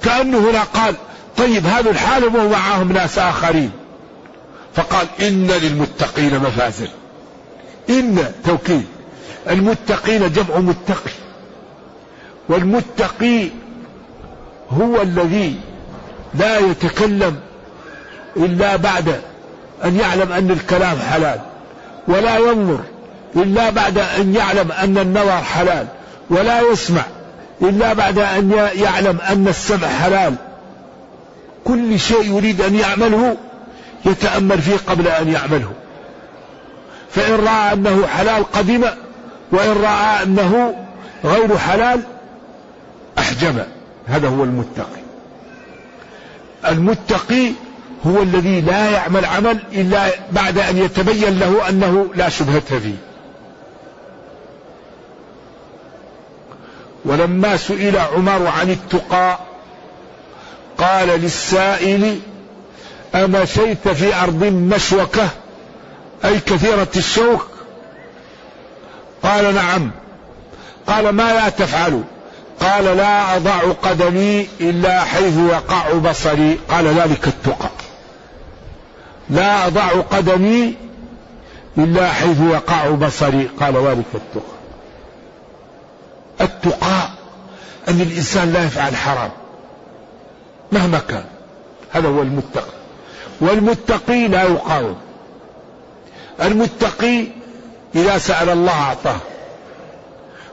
كأنه 0.03 0.51
هنا 0.51 0.63
قال 0.63 0.95
طيب 1.37 1.67
هذا 1.67 1.91
الحال 1.91 2.25
ومعهم 2.25 2.93
ناس 2.93 3.19
آخرين. 3.19 3.71
فقال 4.75 5.07
إن 5.21 5.47
للمتقين 5.47 6.39
مفازا 6.39 6.89
إن 7.91 8.33
توكيد 8.45 8.87
المتقين 9.51 10.33
جمع 10.33 10.59
متقي. 10.59 11.13
والمتقي 12.49 13.49
هو 14.71 15.03
الذي 15.03 15.61
لا 16.35 16.59
يتكلم 16.59 17.37
إلا 18.37 18.77
بعد 18.77 19.21
أن 19.85 19.97
يعلم 19.97 20.33
أن 20.33 20.51
الكلام 20.51 20.99
حلال 20.99 21.41
ولا 22.09 22.39
ينظر 22.39 22.81
إلا 23.37 23.71
بعد 23.71 23.99
أن 23.99 24.35
يعلم 24.35 24.73
أن 24.73 24.99
النظر 24.99 25.43
حلال 25.43 25.87
ولا 26.31 26.61
يسمع 26.61 27.03
إلا 27.63 27.93
بعد 27.93 28.19
أن 28.19 28.71
يعلم 28.75 29.19
أن 29.31 29.49
السمع 29.49 29.89
حلال. 29.89 30.35
كل 31.65 32.01
شيء 32.01 32.37
يريد 32.37 32.61
أن 32.61 32.75
يعمله 32.75 33.37
يتأمل 34.05 34.63
فيه 34.63 34.77
قبل 34.87 35.09
أن 35.09 35.29
يعمله. 35.29 35.73
فإن 37.11 37.35
رأى 37.35 37.73
أنه 37.73 38.07
حلال 38.07 38.53
قدم 38.53 38.85
وإن 39.53 39.83
رأى 39.83 40.23
أنه 40.23 40.75
غير 41.25 41.59
حلال 41.59 42.01
أحجم 43.19 43.59
هذا 44.07 44.29
هو 44.29 44.45
المتقي. 44.45 45.08
المتقي 46.67 47.53
هو 48.07 48.23
الذي 48.23 48.61
لا 48.61 48.91
يعمل 48.91 49.25
عمل 49.25 49.59
إلا 49.73 50.07
بعد 50.33 50.59
أن 50.59 50.79
يتبين 50.79 51.39
له 51.39 51.69
أنه 51.69 52.07
لا 52.15 52.29
شبهة 52.29 52.61
فيه. 52.61 52.95
ولما 57.05 57.57
سئل 57.57 57.97
عمر 57.97 58.47
عن 58.47 58.71
التقى 58.71 59.39
قال 60.79 61.09
للسائل 61.09 62.21
أمشيت 63.15 63.89
في 63.89 64.15
أرض 64.15 64.45
مشوكة 64.45 65.29
أي 66.25 66.41
كثيرة 66.41 66.89
الشوك؟ 66.97 67.47
قال 69.23 69.55
نعم. 69.55 69.91
قال 70.87 71.09
ما 71.09 71.33
لا 71.33 71.49
تفعل؟ 71.49 72.03
قال 72.61 72.85
لا 72.85 73.37
أضع 73.37 73.73
قدمي 73.83 74.49
إلا 74.61 75.05
حيث 75.05 75.39
يقع 75.39 75.93
بصري. 75.93 76.59
قال 76.71 76.87
ذلك 76.87 77.29
التقى. 77.29 77.71
لا 79.31 79.67
أضع 79.67 79.89
قدمي 79.89 80.75
إلا 81.79 82.09
حيث 82.09 82.41
يقع 82.41 82.91
بصري. 82.91 83.49
قال 83.61 83.77
ذلك 83.77 84.05
التقى. 84.15 84.59
التقى 86.41 87.09
أن 87.89 88.01
الإنسان 88.01 88.53
لا 88.53 88.65
يفعل 88.65 88.97
حرام 88.97 89.31
مهما 90.73 90.99
كان. 90.99 91.25
هذا 91.93 92.09
هو 92.09 92.23
المتقي 92.23 92.79
والمتقي 93.41 94.29
لا 94.29 94.43
يقاوم. 94.43 94.97
المتقي 96.43 97.27
إذا 97.95 98.19
سأل 98.19 98.49
الله 98.49 98.73
أعطاه 98.73 99.17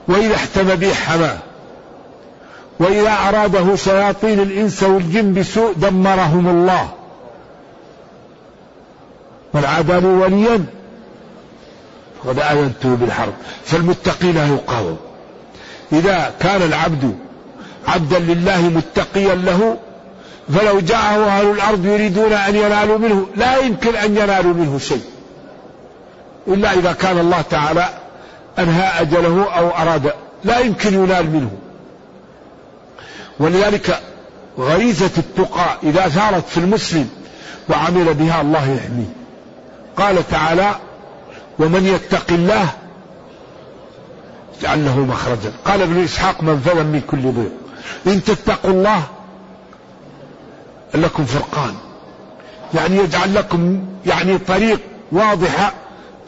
وإذا 0.08 0.34
احتم 0.34 0.74
به 0.74 0.94
حماه 0.94 1.38
وإذا 2.80 3.12
أراده 3.28 3.76
شياطين 3.76 4.40
الإنس 4.40 4.82
والجن 4.82 5.34
بسوء 5.34 5.72
دمرهم 5.72 6.48
الله. 6.48 6.88
من 9.54 9.64
وليا. 10.04 10.64
فقد 12.24 12.38
آذنته 12.38 12.94
بالحرب. 12.94 13.32
فالمتقي 13.64 14.32
لا 14.32 14.46
يقاوم. 14.46 14.96
إذا 15.92 16.32
كان 16.40 16.62
العبد 16.62 17.18
عبدا 17.88 18.18
لله 18.18 18.60
متقيا 18.60 19.34
له 19.34 19.76
فلو 20.54 20.80
جاءه 20.80 21.26
أهل 21.26 21.50
الأرض 21.50 21.86
يريدون 21.86 22.32
أن 22.32 22.56
ينالوا 22.56 22.98
منه 22.98 23.26
لا 23.36 23.56
يمكن 23.56 23.96
أن 23.96 24.16
ينالوا 24.16 24.54
منه 24.54 24.78
شيء. 24.78 25.04
إلا 26.48 26.72
إذا 26.72 26.92
كان 26.92 27.18
الله 27.18 27.40
تعالى 27.40 27.88
أنهى 28.58 29.00
أجله 29.00 29.46
أو 29.58 29.68
أراد 29.68 30.12
لا 30.44 30.58
يمكن 30.58 30.94
ينال 30.94 31.30
منه. 31.30 31.50
ولذلك 33.38 34.00
غريزة 34.58 35.10
التقى 35.18 35.78
إذا 35.82 36.08
ثارت 36.08 36.48
في 36.48 36.58
المسلم 36.58 37.08
وعمل 37.68 38.14
بها 38.14 38.40
الله 38.40 38.70
يحميه. 38.70 39.12
قال 39.96 40.28
تعالى 40.28 40.74
ومن 41.58 41.86
يتق 41.86 42.32
الله 42.32 42.68
يجعل 44.58 44.84
له 44.84 44.98
مخرجا 44.98 45.52
قال 45.64 45.82
ابن 45.82 46.04
إسحاق 46.04 46.42
منفذا 46.42 46.82
من 46.82 47.00
كل 47.10 47.32
ضيق 47.32 47.52
إن 48.06 48.24
تتقوا 48.24 48.70
الله 48.70 49.02
لكم 50.94 51.24
فرقان. 51.24 51.74
يعني 52.74 52.96
يجعل 52.96 53.34
لكم 53.34 53.86
يعني 54.06 54.38
طريق 54.38 54.80
واضحة 55.12 55.72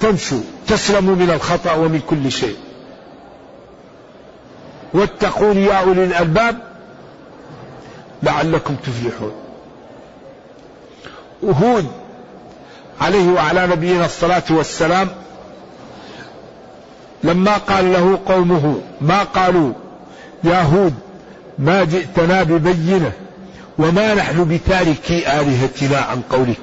تمشوا 0.01 0.41
تسلموا 0.67 1.15
من 1.17 1.31
الخطأ 1.31 1.73
ومن 1.73 2.01
كل 2.01 2.33
شيء. 2.33 2.57
واتقون 4.95 5.57
يا 5.57 5.75
أولي 5.75 6.05
الألباب 6.05 6.59
لعلكم 8.23 8.75
تفلحون. 8.75 9.33
وهود 11.43 11.87
عليه 13.01 13.29
وعلى 13.33 13.67
نبينا 13.67 14.05
الصلاة 14.05 14.43
والسلام 14.51 15.09
لما 17.25 17.57
قال 17.57 17.93
له 17.93 18.19
قومه 18.27 18.81
ما 19.01 19.23
قالوا؟ 19.23 19.73
يا 20.45 20.63
هود 20.63 20.95
ما 21.59 21.85
جئتنا 21.85 22.43
ببينة 22.43 23.13
وما 23.79 24.15
نحن 24.15 24.45
بتاركي 24.45 25.41
آلهتنا 25.41 25.99
عن 25.99 26.23
قولك 26.31 26.57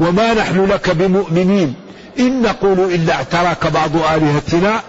وما 0.00 0.34
نحن 0.34 0.64
لك 0.64 0.90
بمؤمنين 0.90 1.74
إن 2.18 2.42
نقول 2.42 2.80
إلا 2.80 3.14
اعتراك 3.14 3.66
بعض 3.66 3.96
آلهتنا 3.96 4.80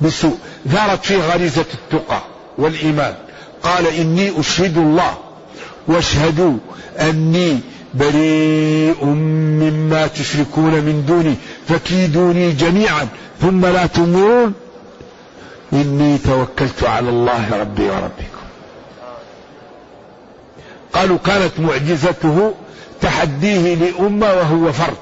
بسوء. 0.00 0.38
ثارت 0.68 1.04
فيه 1.04 1.18
غريزة 1.32 1.64
التقى 1.74 2.20
والإيمان. 2.58 3.14
قال 3.62 3.86
إني 3.86 4.40
أشهد 4.40 4.76
الله 4.78 5.14
واشهدوا 5.88 6.56
أني 7.00 7.60
بريء 7.94 9.04
مما 9.04 10.06
تشركون 10.06 10.72
من 10.72 11.04
دوني 11.08 11.34
فكيدوني 11.68 12.52
جميعا 12.52 13.08
ثم 13.40 13.66
لا 13.66 13.86
تنظرون. 13.86 14.52
إني 15.72 16.18
توكلت 16.18 16.84
على 16.84 17.10
الله 17.10 17.60
ربي 17.60 17.88
وربكم. 17.88 18.46
قالوا 20.92 21.18
كانت 21.18 21.52
معجزته 21.58 22.54
تحديه 23.00 23.74
لأمة 23.74 24.26
وهو 24.26 24.72
فرد. 24.72 24.96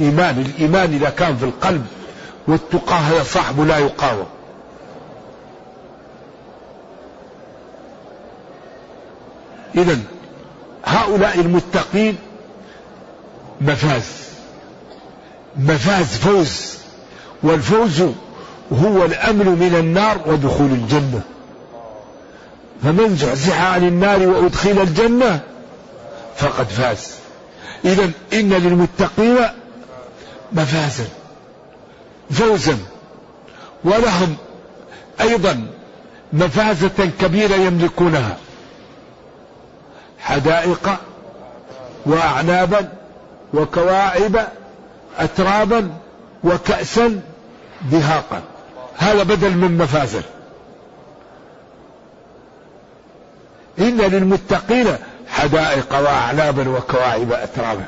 إيمان 0.00 0.38
الإيمان 0.46 0.94
إذا 0.94 1.10
كان 1.10 1.36
في 1.36 1.44
القلب 1.44 1.86
والتقى 2.48 2.98
هي 3.10 3.24
صاحب 3.24 3.60
لا 3.60 3.78
يقاوم. 3.78 4.26
إذا 9.76 9.98
هؤلاء 10.84 11.40
المتقين 11.40 12.16
مفاز 13.60 14.02
مفاز 15.56 16.06
فوز 16.06 16.78
والفوز 17.42 18.02
هو 18.72 19.04
الأمن 19.04 19.46
من 19.46 19.74
النار 19.78 20.20
ودخول 20.26 20.70
الجنة. 20.70 21.20
فمن 22.82 23.16
زحزح 23.16 23.62
عن 23.62 23.88
النار 23.88 24.22
وأدخل 24.28 24.70
الجنة 24.82 25.40
فقد 26.36 26.66
فاز. 26.66 27.10
إذا 27.84 28.10
إن 28.32 28.52
للمتقين 28.52 29.38
مفازا 30.52 31.04
فوزا. 32.30 32.78
ولهم 33.84 34.36
أيضا 35.20 35.66
مفازة 36.32 37.10
كبيرة 37.20 37.54
يملكونها. 37.54 38.36
حدائق 40.20 40.90
وأعنابا 42.06 42.88
وكواعب 43.54 44.48
أترابا 45.18 45.90
وكأسا 46.44 47.20
دهاقا. 47.90 48.42
هذا 48.98 49.22
بدل 49.22 49.56
من 49.56 49.78
مفازل. 49.78 50.22
إن 53.78 53.96
للمتقين 53.96 54.96
حدائق 55.28 55.94
وأعنابا 55.94 56.68
وكواعب 56.68 57.32
أترابا. 57.32 57.84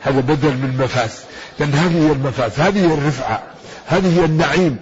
هذا 0.00 0.20
بدل 0.20 0.50
من 0.50 0.76
مفاز. 0.84 1.20
لأن 1.58 1.72
هذه 1.72 2.06
هي 2.08 2.12
المفاز. 2.12 2.60
هذه 2.60 2.90
هي 2.90 2.94
الرفعة. 2.94 3.42
هذه 3.86 4.20
هي 4.20 4.24
النعيم. 4.24 4.78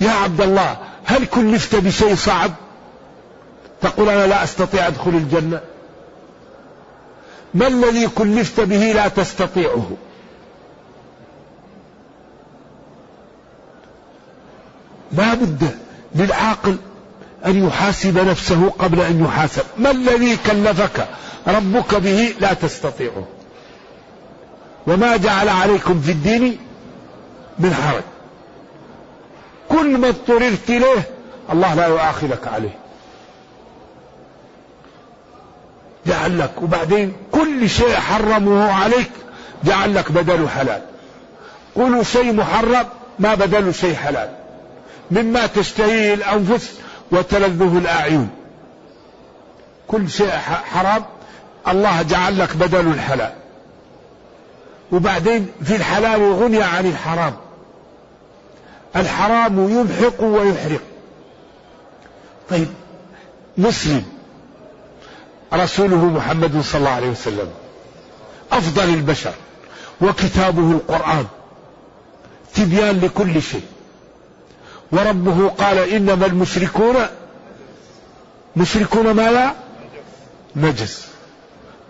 يا 0.00 0.10
عبد 0.10 0.40
الله 0.40 0.76
هل 1.10 1.26
كلفت 1.26 1.76
بشيء 1.76 2.14
صعب؟ 2.14 2.50
تقول 3.80 4.08
أنا 4.08 4.26
لا 4.26 4.44
أستطيع 4.44 4.86
أدخل 4.86 5.10
الجنة. 5.10 5.60
ما 7.54 7.66
الذي 7.66 8.08
كلفت 8.08 8.60
به 8.60 8.92
لا 8.92 9.08
تستطيعه؟ 9.08 9.90
لا 15.12 15.34
بد 15.34 15.70
للعاقل 16.14 16.76
أن 17.46 17.66
يحاسب 17.66 18.18
نفسه 18.18 18.70
قبل 18.78 19.00
أن 19.00 19.24
يحاسب. 19.24 19.64
ما 19.78 19.90
الذي 19.90 20.36
كلفك 20.36 21.08
ربك 21.46 21.94
به 21.94 22.34
لا 22.40 22.52
تستطيعه؟ 22.52 23.26
وما 24.86 25.16
جعل 25.16 25.48
عليكم 25.48 26.00
في 26.00 26.12
الدين 26.12 26.58
من 27.58 27.74
حرج. 27.74 28.02
كل 29.70 29.98
ما 29.98 30.08
اضطررت 30.08 30.70
إليه 30.70 31.02
الله 31.52 31.74
لا 31.74 31.86
يؤاخذك 31.86 32.48
عليه. 32.48 32.78
جعل 36.06 36.38
لك 36.38 36.62
وبعدين 36.62 37.12
كل 37.32 37.70
شيء 37.70 37.94
حرمه 37.94 38.72
عليك 38.72 39.10
جعل 39.64 39.94
لك 39.94 40.12
بدله 40.12 40.48
حلال. 40.48 40.82
كل 41.74 42.06
شيء 42.06 42.32
محرم 42.32 42.86
ما 43.18 43.34
بدله 43.34 43.72
شيء 43.72 43.94
حلال. 43.94 44.30
مما 45.10 45.46
تشتهيه 45.46 46.14
الأنفس 46.14 46.72
وتلذه 47.12 47.78
الأعين. 47.78 48.30
كل 49.88 50.10
شيء 50.10 50.30
حرام 50.72 51.04
الله 51.68 52.02
جعل 52.02 52.38
لك 52.38 52.56
بدل 52.56 52.86
الحلال 52.86 53.32
وبعدين 54.92 55.46
في 55.64 55.76
الحلال 55.76 56.32
غني 56.32 56.62
عن 56.62 56.86
الحرام. 56.86 57.36
الحرام 58.96 59.68
يمحق 59.70 60.22
ويحرق. 60.22 60.80
طيب 62.50 62.68
مسلم 63.58 64.04
رسوله 65.54 66.04
محمد 66.04 66.60
صلى 66.60 66.78
الله 66.78 66.90
عليه 66.90 67.10
وسلم 67.10 67.50
أفضل 68.52 68.84
البشر 68.84 69.34
وكتابه 70.00 70.70
القرآن 70.70 71.26
تبيان 72.54 73.00
لكل 73.00 73.42
شيء. 73.42 73.64
وربه 74.92 75.48
قال 75.48 75.78
إنما 75.78 76.26
المشركون 76.26 76.96
مشركون 78.56 79.10
ما 79.10 79.30
لا 79.30 79.52
نجس. 80.56 81.06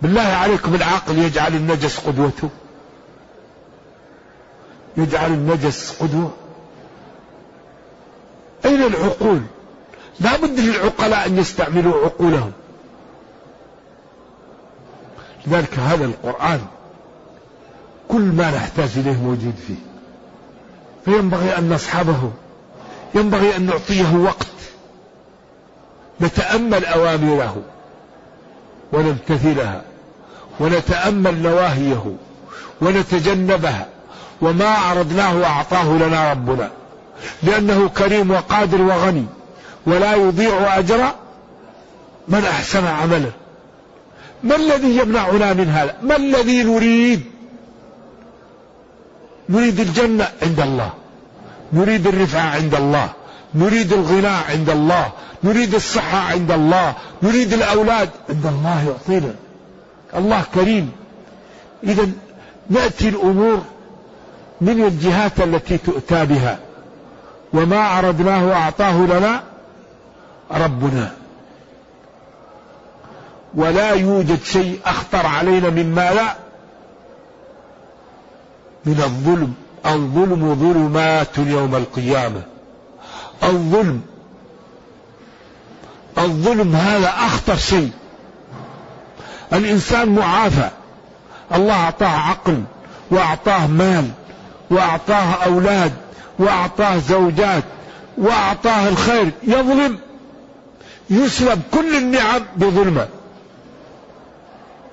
بالله 0.01 0.21
عليكم 0.21 0.75
العاقل 0.75 1.17
يجعل 1.17 1.55
النجس 1.55 1.99
قدوته. 1.99 2.49
يجعل 4.97 5.31
النجس 5.31 5.95
قدوة. 5.99 6.31
أين 8.65 8.81
العقول؟ 8.81 9.41
لا 10.19 10.37
بد 10.37 10.59
للعقلاء 10.59 11.27
أن 11.27 11.37
يستعملوا 11.37 12.05
عقولهم. 12.05 12.51
لذلك 15.47 15.79
هذا 15.79 16.05
القرآن 16.05 16.61
كل 18.07 18.21
ما 18.21 18.51
نحتاج 18.51 18.89
إليه 18.97 19.17
موجود 19.17 19.55
فيه. 19.67 19.75
فينبغي 21.05 21.57
أن 21.57 21.69
نصحبه 21.69 22.31
ينبغي 23.15 23.55
أن 23.55 23.65
نعطيه 23.65 24.15
وقت 24.15 24.47
نتأمل 26.21 26.85
أوامره 26.85 27.61
ونمتثلها 28.93 29.81
ونتأمل 30.59 31.41
نواهيه 31.41 32.15
ونتجنبها 32.81 33.87
وما 34.41 34.91
أردناه 34.91 35.45
أعطاه 35.45 35.93
لنا 35.97 36.31
ربنا. 36.31 36.71
لأنه 37.43 37.89
كريم 37.89 38.31
وقادر 38.31 38.81
وغني 38.81 39.25
ولا 39.85 40.15
يضيع 40.15 40.77
أجر 40.79 41.11
من 42.27 42.45
أحسن 42.45 42.85
عملا 42.85 43.31
ما 44.43 44.55
الذي 44.55 44.97
يمنعنا 44.97 45.53
من 45.53 45.69
هذا؟ 45.69 45.95
ما 46.01 46.15
الذي 46.15 46.63
نريد؟ 46.63 47.21
نريد 49.49 49.79
الجنة 49.79 50.29
عند 50.41 50.59
الله. 50.59 50.89
نريد 51.73 52.07
الرفعة 52.07 52.41
عند 52.41 52.75
الله. 52.75 53.09
نريد 53.55 53.93
الغنى 53.93 54.27
عند 54.27 54.69
الله. 54.69 55.11
نريد 55.43 55.75
الصحة 55.75 56.17
عند 56.17 56.51
الله. 56.51 56.93
نريد 57.23 57.53
الأولاد. 57.53 58.09
عند 58.29 58.45
الله 58.45 58.85
يعطينا. 58.87 59.33
الله 60.15 60.43
كريم. 60.55 60.91
إذا 61.83 62.09
نأتي 62.69 63.09
الأمور 63.09 63.61
من 64.61 64.83
الجهات 64.83 65.39
التي 65.39 65.77
تؤتى 65.77 66.25
بها. 66.25 66.59
وما 67.53 67.99
أردناه 67.99 68.53
أعطاه 68.53 69.05
لنا 69.05 69.43
ربنا. 70.51 71.11
ولا 73.55 73.91
يوجد 73.91 74.43
شيء 74.43 74.79
أخطر 74.85 75.25
علينا 75.25 75.69
مما 75.69 76.13
لا 76.13 76.35
من 78.85 79.01
الظلم. 79.01 79.53
الظلم 79.85 80.55
ظلمات 80.55 81.37
يوم 81.37 81.75
القيامة. 81.75 82.41
الظلم. 83.43 84.01
الظلم 86.17 86.75
هذا 86.75 87.09
أخطر 87.09 87.55
شيء. 87.55 87.91
الإنسان 89.53 90.15
معافى. 90.15 90.69
الله 91.55 91.73
أعطاه 91.73 92.07
عقل 92.07 92.63
وأعطاه 93.11 93.67
مال 93.67 94.11
وأعطاه 94.69 95.33
أولاد 95.45 95.93
وأعطاه 96.41 96.97
زوجات 96.97 97.63
وأعطاه 98.17 98.87
الخير 98.89 99.31
يظلم 99.43 99.97
يسلب 101.09 101.61
كل 101.73 101.95
النعم 101.95 102.41
بظلمة. 102.55 103.07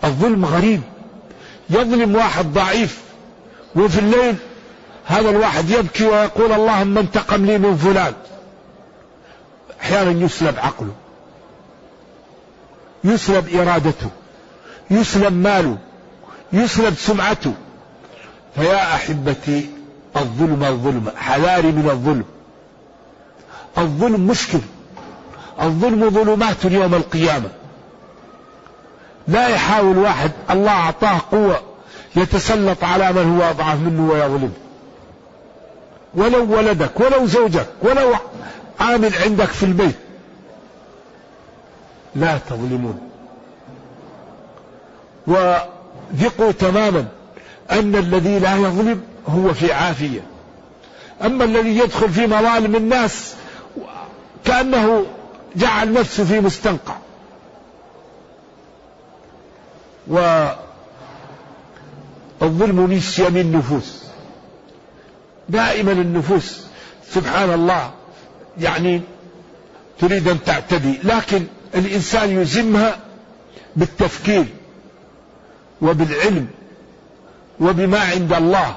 الظلم 0.05 0.45
غريب 0.45 0.81
يظلم 1.71 2.15
واحد 2.15 2.53
ضعيف 2.53 2.99
وفي 3.77 3.99
الليل 3.99 4.37
هذا 5.07 5.31
الواحد 5.31 5.71
يبكي 5.71 6.07
ويقول 6.07 6.53
اللهم 6.53 6.99
انتقم 6.99 7.47
لي 7.47 7.59
من 7.59 7.77
فلان. 7.77 8.13
أحيانا 9.81 10.25
يسلب 10.25 10.59
عقله 10.59 10.95
يسلب 13.05 13.55
إرادته 13.55 14.11
يسلب 14.91 15.33
ماله 15.33 15.79
يسلب 16.53 16.95
سمعته. 16.95 17.55
فيا 18.57 18.95
أحبتي 18.95 19.78
الظلم 20.19 20.65
الظلم 20.65 21.11
حذاري 21.17 21.73
من 21.73 21.91
الظلم. 21.91 22.25
الظلم 23.79 24.27
مشكل. 24.27 24.61
الظلم 25.63 26.11
ظلمات 26.11 26.65
يوم 26.65 26.95
القيامة. 26.95 27.49
لا 29.29 29.49
يحاول 29.49 29.99
واحد 29.99 30.31
الله 30.51 30.71
أعطاه 30.71 31.21
قوة 31.33 31.61
يتسلط 32.17 32.85
على 32.85 33.13
من 33.13 33.39
هو 33.39 33.51
أضعف 33.51 33.79
منه 33.79 34.11
ويظلم. 34.13 34.53
ولو 36.15 36.57
ولدك 36.57 37.01
ولو 37.01 37.27
زوجك 37.27 37.67
ولو 37.83 38.15
عامل 38.81 39.15
عندك 39.15 39.49
في 39.49 39.63
البيت. 39.63 39.97
لا 42.15 42.39
تظلمون. 42.39 43.01
وثقوا 45.27 46.53
تماما 46.53 47.07
أن 47.71 47.97
الذي 47.97 48.39
لا 48.39 48.57
يظلم 48.57 49.03
هو 49.29 49.55
في 49.55 49.73
عافية. 49.73 50.21
أما 51.25 51.45
الذي 51.45 51.79
يدخل 51.79 52.09
في 52.09 52.27
مظالم 52.27 52.77
الناس 52.77 53.35
كأنه 54.45 55.07
جعل 55.57 55.93
نفسه 55.93 56.25
في 56.25 56.41
مستنقع. 56.41 56.97
والظلم 62.41 62.77
من 62.77 63.01
النفوس. 63.37 64.03
دائما 65.49 65.93
النفوس. 65.93 66.61
سبحان 67.11 67.53
الله. 67.53 67.91
يعني 68.59 69.01
تريد 69.99 70.29
أن 70.29 70.45
تعتدي. 70.45 70.99
لكن 71.05 71.47
الإنسان 71.75 72.43
يزمها 72.43 72.97
بالتفكير 73.77 74.47
وبالعلم 75.83 76.47
وبما 77.61 78.01
عند 78.01 78.33
الله. 78.33 78.77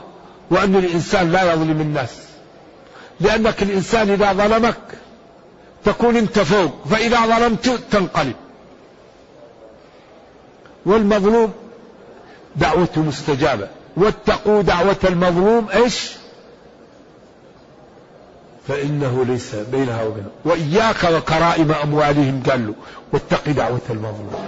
وأن 0.52 0.76
الإنسان 0.76 1.32
لا 1.32 1.54
يظلم 1.54 1.82
الناس. 1.82 2.10
لأنك 3.20 3.64
الإنسان 3.64 4.10
إذا 4.10 4.34
ظلمك 4.34 4.78
تكون 5.86 6.16
أنت 6.18 6.40
فوق 6.40 6.88
فإذا 6.90 7.20
ظلمت 7.26 7.70
تنقلب. 7.92 8.36
والمظلوم 10.86 11.54
دعوته 12.56 13.02
مستجابة. 13.02 13.68
واتقوا 13.98 14.62
دعوة 14.62 15.00
المظلوم 15.04 15.70
إيش؟ 15.70 16.12
فإنه 18.68 19.26
ليس 19.26 19.56
بينها 19.56 20.04
وبينه. 20.04 20.30
وإياك 20.46 21.04
وكرائم 21.04 21.72
أموالهم 21.72 22.44
قال 22.50 22.68
له 22.68 22.74
واتق 23.14 23.50
دعوة 23.50 23.82
المظلوم. 23.90 24.46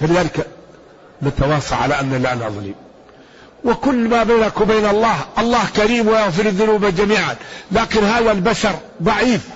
فلذلك 0.00 0.46
نتواصى 1.22 1.74
على 1.74 2.00
أن 2.00 2.22
لا 2.22 2.34
نظلم. 2.34 2.74
وكل 3.64 4.08
ما 4.08 4.22
بينك 4.22 4.60
وبين 4.60 4.86
الله 4.86 5.16
الله 5.38 5.64
كريم 5.76 6.08
ويغفر 6.08 6.46
الذنوب 6.46 6.84
جميعا. 6.84 7.36
لكن 7.72 8.04
هذا 8.04 8.32
البشر 8.32 8.74
ضعيف. 9.02 9.48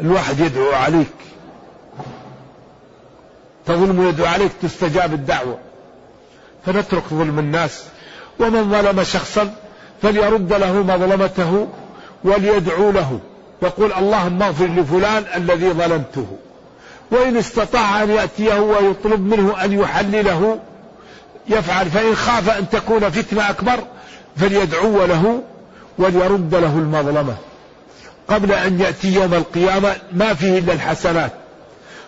الواحد 0.00 0.40
يدعو 0.40 0.72
عليك. 0.72 1.06
تظلم 3.66 3.98
ويدعو 3.98 4.26
عليك 4.26 4.52
تستجاب 4.62 5.14
الدعوة. 5.14 5.58
فنترك 6.66 7.02
ظلم 7.10 7.38
الناس. 7.38 7.82
ومن 8.40 8.70
ظلم 8.70 9.02
شخصا 9.02 9.54
فليرد 10.02 10.52
له 10.52 10.72
مظلمته 10.72 11.68
وليدعو 12.24 12.90
له. 12.90 13.20
يقول 13.62 13.92
اللهم 13.92 14.42
اغفر 14.42 14.66
لفلان 14.66 15.24
الذي 15.36 15.70
ظلمته. 15.70 16.26
وإن 17.10 17.36
استطاع 17.36 18.02
أن 18.02 18.10
يأتيه 18.10 18.60
ويطلب 18.60 19.20
منه 19.20 19.64
أن 19.64 19.72
يحلله 19.72 20.58
يفعل 21.48 21.90
فإن 21.90 22.16
خاف 22.16 22.50
أن 22.50 22.68
تكون 22.68 23.10
فتنة 23.10 23.50
أكبر 23.50 23.78
فليدعو 24.36 25.04
له 25.04 25.42
وليرد 25.98 26.54
له 26.54 26.78
المظلمة. 26.78 27.36
قبل 28.28 28.52
أن 28.52 28.80
يأتي 28.80 29.14
يوم 29.14 29.34
القيامة 29.34 29.96
ما 30.12 30.34
فيه 30.34 30.58
إلا 30.58 30.72
الحسنات. 30.72 31.32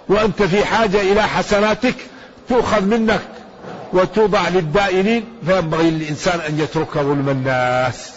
وأنت 0.08 0.42
في 0.42 0.64
حاجة 0.64 1.00
إلى 1.00 1.22
حسناتك 1.22 1.94
تؤخذ 2.48 2.80
منك 2.80 3.20
وتوضع 3.92 4.48
للدائنين 4.48 5.24
فينبغي 5.46 5.90
للإنسان 5.90 6.40
أن 6.40 6.60
يترك 6.60 6.94
ظلم 6.94 7.28
الناس. 7.28 8.10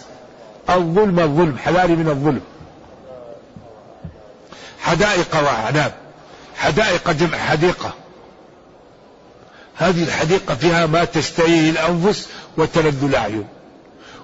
الظلم 0.70 1.20
الظلم 1.20 1.58
حذاري 1.58 1.96
من 1.96 2.08
الظلم. 2.08 2.40
حدائق 4.80 5.36
وأعناب 5.36 5.92
حدائق 6.56 7.10
جمع 7.10 7.38
حديقة. 7.38 7.92
هذه 9.78 10.02
الحديقة 10.02 10.54
فيها 10.54 10.86
ما 10.86 11.04
تشتهيه 11.04 11.70
الأنفس 11.70 12.28
وتلذ 12.56 13.04
الأعين. 13.04 13.44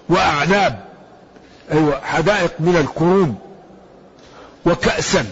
وأعناب 0.09 0.85
أيوة 1.73 2.01
حدائق 2.05 2.53
من 2.59 2.77
الكروم 2.77 3.38
وكأسا 4.67 5.27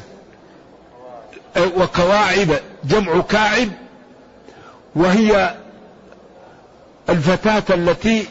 وكواعب 1.77 2.49
جمع 2.85 3.21
كاعب 3.21 3.69
وهي 4.95 5.55
الفتاة 7.09 7.75
التي 7.75 8.27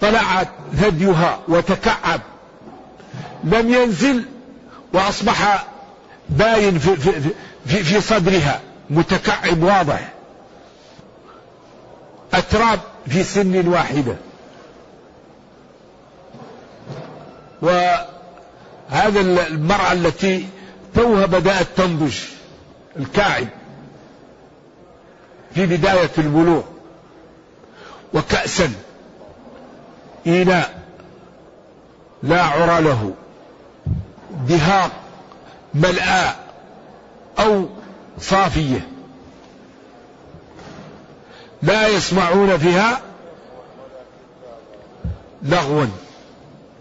طلعت 0.00 0.48
ثديها 0.76 1.38
وتكعب. 1.48 2.20
لم 3.44 3.74
ينزل 3.74 4.24
وأصبح 4.92 5.66
باين 6.28 6.78
في, 6.78 6.96
في, 6.96 7.12
في, 7.66 7.84
في 7.84 8.00
صدرها 8.00 8.60
متكعب 8.90 9.62
واضح. 9.62 10.08
أتراب 12.34 12.80
في 13.08 13.24
سن 13.24 13.68
واحدة. 13.68 14.16
وهذا 17.62 19.20
المرأة 19.20 19.92
التي 19.92 20.48
توها 20.94 21.26
بدأت 21.26 21.66
تنضج 21.76 22.18
الكاعب 22.96 23.48
في 25.54 25.66
بداية 25.66 26.10
البلوغ. 26.18 26.62
وكأسا 28.14 28.72
إيناء 30.26 30.80
لا 32.22 32.42
عرى 32.42 32.82
له 32.82 33.14
دهاق 34.48 34.90
ملآء 35.74 36.36
أو 37.38 37.68
صافية. 38.18 38.88
لا 41.62 41.88
يسمعون 41.88 42.58
فيها 42.58 43.00
لغوا 45.42 45.86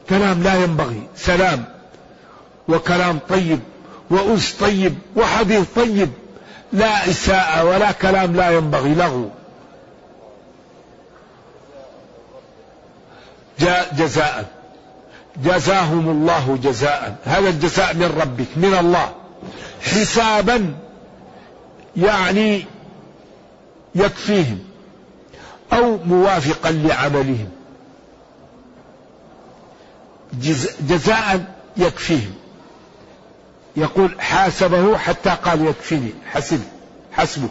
كلام 0.10 0.44
لا 0.44 0.64
ينبغي 0.64 1.02
سلام 1.16 1.66
وكلام 2.68 3.20
طيب 3.30 3.60
وأنس 4.10 4.54
طيب 4.54 4.96
وحديث 5.16 5.66
طيب 5.76 6.10
لا 6.74 7.10
إساءة 7.10 7.64
ولا 7.66 7.92
كلام 7.92 8.36
لا 8.36 8.50
ينبغي 8.50 8.94
لغو. 8.94 9.30
جاء 13.60 13.96
جزاء. 13.98 14.46
جزاهم 15.44 16.10
الله 16.10 16.60
جزاء. 16.64 17.16
هذا 17.26 17.50
الجزاء 17.50 17.94
من 17.94 18.20
ربك 18.22 18.48
من 18.56 18.78
الله. 18.80 19.12
حسابا 19.82 20.74
يعني 21.98 22.66
يكفيهم. 23.96 24.69
أو 25.74 25.98
موافقا 26.06 26.72
لعملهم. 26.72 27.50
جزاء 30.82 31.56
يكفيهم. 31.78 32.34
يقول 33.76 34.22
حاسبه 34.22 34.98
حتى 34.98 35.30
قال 35.30 35.66
يكفيني 35.66 36.14
حسب 36.32 36.62
حسبه. 37.12 37.50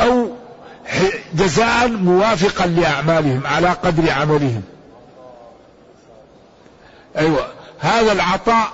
أو 0.00 0.30
جزاء 1.34 1.88
موافقا 1.88 2.66
لأعمالهم 2.66 3.46
على 3.46 3.68
قدر 3.68 4.10
عملهم. 4.10 4.62
أيوه 7.16 7.48
هذا 7.78 8.12
العطاء 8.12 8.72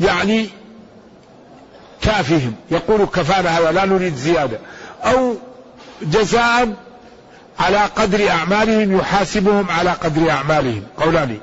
يعني 0.00 0.48
كافهم. 2.00 2.54
يقول 2.70 3.06
كفانا 3.06 3.58
هذا 3.58 3.72
لا 3.72 3.84
نريد 3.84 4.14
زيادة. 4.14 4.58
أو 5.04 5.34
جزاء 6.02 6.85
على 7.60 7.78
قدر 7.78 8.30
أعمالهم 8.30 8.96
يحاسبهم 8.98 9.70
على 9.70 9.90
قدر 9.90 10.30
أعمالهم. 10.30 10.82
قولان. 10.96 11.38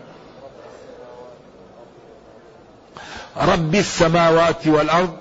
رب 3.38 3.76
السماوات 3.76 4.68
والأرض 4.68 5.18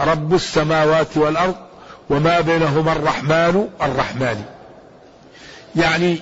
رب 0.00 0.34
السماوات 0.34 1.16
والأرض 1.16 1.54
وما 2.10 2.40
بينهما 2.40 2.92
الرحمن 2.92 3.68
الرحمن. 3.82 4.44
يعني 5.76 6.18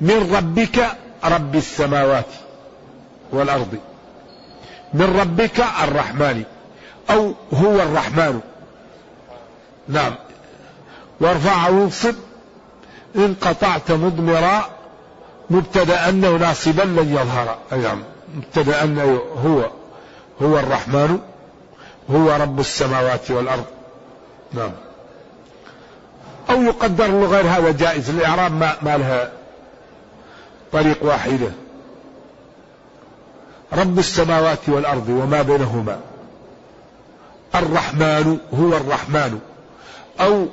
من 0.00 0.34
ربك 0.36 0.86
رب 1.24 1.56
السماوات 1.56 2.26
والأرض. 3.32 3.78
من 4.94 5.16
ربك 5.20 5.64
الرحمن 5.82 6.42
أو 7.10 7.34
هو 7.54 7.82
الرحمن. 7.82 8.40
نعم. 9.88 10.14
وارفع 11.20 11.68
وانصب. 11.68 12.14
إن 13.16 13.34
قطعت 13.40 13.92
مضمرا 13.92 14.68
مبتدأ 15.50 16.08
أنه 16.08 16.30
ناصبا 16.30 16.82
لن 16.82 17.12
يظهر. 17.12 17.58
نعم 17.82 18.02
مبتدأ 18.34 18.84
أنه 18.84 19.20
هو 19.44 19.70
هو 20.42 20.58
الرحمن 20.58 21.18
هو 22.10 22.36
رب 22.40 22.60
السماوات 22.60 23.30
والأرض. 23.30 23.64
نعم. 24.52 24.70
أو 26.50 26.62
يقدر 26.62 27.06
لغير 27.06 27.46
هذا 27.46 27.70
جائز. 27.70 28.10
الإعراب 28.10 28.52
ما, 28.52 28.76
ما 28.82 28.96
لها 28.96 29.32
طريق 30.72 31.04
واحدة 31.04 31.50
رب 33.72 33.98
السماوات 33.98 34.68
والأرض 34.68 35.08
وما 35.08 35.42
بينهما. 35.42 36.00
الرحمن 37.54 38.38
هو 38.54 38.76
الرحمن. 38.76 39.40
أو 40.20 40.46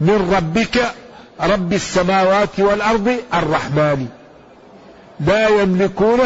من 0.00 0.34
ربك 0.36 0.94
رب 1.40 1.72
السماوات 1.72 2.60
والأرض 2.60 3.16
الرحمن. 3.34 4.06
لا 5.20 5.48
يملكون 5.48 6.20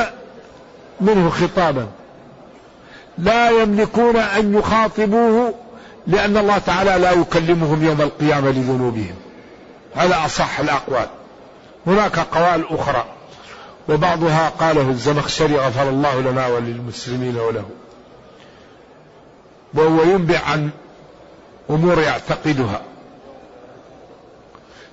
منه 1.01 1.31
خطابا. 1.31 1.87
لا 3.19 3.51
يملكون 3.51 4.17
أن 4.17 4.55
يخاطبوه 4.55 5.55
لأن 6.07 6.37
الله 6.37 6.59
تعالى 6.59 6.91
لا 6.91 7.13
يكلمهم 7.13 7.85
يوم 7.85 8.01
القيامة 8.01 8.51
لذنوبهم. 8.51 9.15
هذا 9.95 10.25
أصح 10.27 10.61
الأقوال. 10.61 11.07
هناك 11.87 12.19
قوال 12.19 12.65
أخرى. 12.71 13.05
وبعضها 13.89 14.49
قاله 14.49 14.91
الزمخشري 14.91 15.57
غفر 15.57 15.89
الله 15.89 16.21
لنا 16.21 16.47
وللمسلمين 16.47 17.37
وله. 17.37 17.65
وهو 19.75 20.03
ينبع 20.03 20.39
عن 20.39 20.71
أمور 21.71 21.99
يعتقدها. 21.99 22.81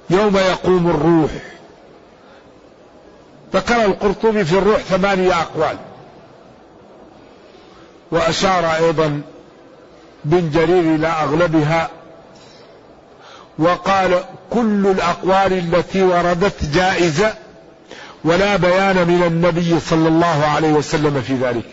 يوم 0.09 0.37
يقوم 0.37 0.89
الروح. 0.89 1.31
ذكر 3.53 3.85
القرطبي 3.85 4.45
في 4.45 4.57
الروح 4.57 4.77
ثمانية 4.77 5.41
أقوال. 5.41 5.77
وأشار 8.11 8.75
أيضا 8.75 9.21
بن 10.25 10.49
جرير 10.49 10.95
إلى 10.95 11.07
أغلبها. 11.07 11.89
وقال 13.59 14.23
كل 14.49 14.87
الأقوال 14.87 15.53
التي 15.53 16.03
وردت 16.03 16.65
جائزة 16.65 17.33
ولا 18.23 18.55
بيان 18.55 19.07
من 19.07 19.23
النبي 19.23 19.79
صلى 19.79 20.07
الله 20.07 20.45
عليه 20.45 20.73
وسلم 20.73 21.21
في 21.21 21.33
ذلك. 21.33 21.65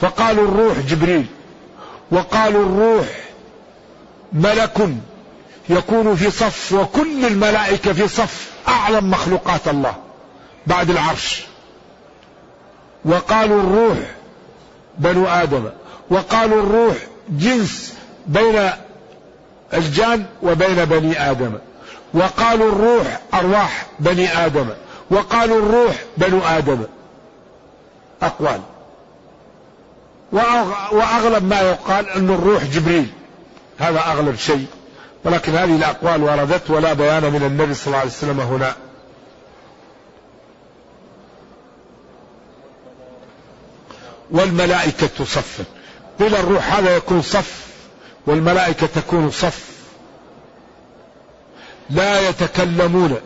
فقالوا 0.00 0.44
الروح 0.44 0.78
جبريل. 0.78 1.26
وقالوا 2.10 2.62
الروح 2.66 3.06
ملك 4.32 4.88
يكون 5.68 6.16
في 6.16 6.30
صف 6.30 6.72
وكل 6.72 7.24
الملائكة 7.24 7.92
في 7.92 8.08
صف 8.08 8.50
اعظم 8.68 9.10
مخلوقات 9.10 9.68
الله 9.68 9.94
بعد 10.66 10.90
العرش. 10.90 11.42
وقالوا 13.04 13.60
الروح 13.60 13.98
بنو 14.98 15.26
آدم 15.26 15.64
وقالوا 16.10 16.62
الروح 16.62 16.96
جنس 17.28 17.94
بين 18.26 18.70
الجان 19.74 20.26
وبين 20.42 20.84
بني 20.84 21.30
آدم 21.30 21.52
وقالوا 22.14 22.68
الروح 22.68 23.20
أرواح 23.34 23.86
بني 24.00 24.46
آدم 24.46 24.68
وقالوا 25.10 25.58
الروح 25.58 25.94
بنو 26.16 26.40
آدم. 26.40 26.82
أقوال. 28.22 28.60
وأغلب 30.92 31.44
ما 31.44 31.60
يقال 31.60 32.08
أن 32.08 32.30
الروح 32.30 32.64
جبريل. 32.64 33.08
هذا 33.78 33.98
أغلب 33.98 34.36
شيء. 34.36 34.66
ولكن 35.24 35.54
هذه 35.54 35.76
الأقوال 35.76 36.22
وردت 36.22 36.70
ولا 36.70 36.92
بيان 36.92 37.22
من 37.22 37.42
النبي 37.42 37.74
صلى 37.74 37.86
الله 37.86 37.98
عليه 37.98 38.10
وسلم 38.10 38.40
هنا. 38.40 38.76
والملائكة 44.30 45.24
صفا 45.24 45.64
قيل 46.20 46.34
الروح 46.34 46.76
هذا 46.76 46.96
يكون 46.96 47.22
صف 47.22 47.66
والملائكة 48.26 48.86
تكون 48.86 49.30
صف. 49.30 49.68
لا 51.90 52.28
يتكلمون. 52.28 53.20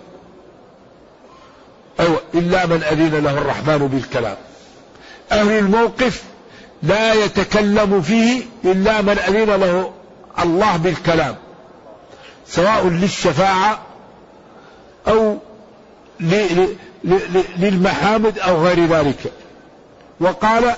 أو 2.01 2.15
إلا 2.35 2.67
من 2.67 2.83
أذن 2.83 3.25
له 3.25 3.39
الرحمن 3.39 3.79
بالكلام. 3.79 4.37
أهل 5.33 5.51
الموقف 5.51 6.23
لا 6.83 7.15
يتكلم 7.15 8.03
فيه 8.03 8.43
إلا 8.65 9.03
من 9.03 9.19
أذن 9.19 9.61
له 9.61 9.93
الله 10.39 10.77
بالكلام. 10.77 11.37
سواء 12.49 12.87
للشفاعة 12.87 13.79
أو 15.09 15.39
للمحامد 17.59 18.39
أو 18.39 18.67
غير 18.67 18.87
ذلك. 18.87 19.33
وقال 20.21 20.75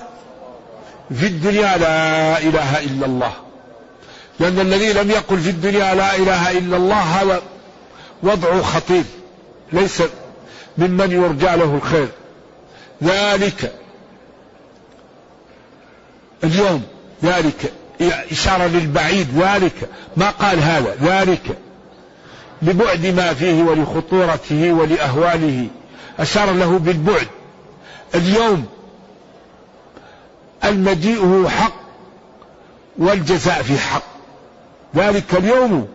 في 1.15 1.25
الدنيا 1.25 1.77
لا 1.77 2.37
إله 2.37 2.79
إلا 2.83 3.05
الله. 3.05 3.33
لأن 4.39 4.59
الذي 4.59 4.93
لم 4.93 5.11
يقل 5.11 5.39
في 5.39 5.49
الدنيا 5.49 5.95
لا 5.95 6.15
إله 6.15 6.51
إلا 6.51 6.77
الله 6.77 7.01
هذا 7.01 7.41
وضعه 8.23 8.61
خطير. 8.61 9.03
ليس 9.73 10.03
ممن 10.77 11.11
يرجى 11.11 11.45
له 11.45 11.75
الخير. 11.83 12.07
ذلك 13.03 13.75
اليوم. 16.43 16.83
ذلك. 17.23 17.73
إشارة 18.31 18.67
للبعيد 18.67 19.27
ذلك 19.39 19.89
ما 20.17 20.29
قال 20.29 20.59
هذا 20.59 20.95
ذلك 21.01 21.57
لبعد 22.61 23.05
ما 23.05 23.33
فيه 23.33 23.63
ولخطورته 23.63 24.73
ولأهواله. 24.73 25.67
أشار 26.19 26.51
له 26.51 26.79
بالبعد. 26.79 27.27
اليوم 28.15 28.65
المجيء 30.63 31.47
حق 31.47 31.73
والجزاء 32.97 33.61
في 33.61 33.77
حق. 33.77 34.03
ذلك 34.95 35.33
اليوم 35.33 35.87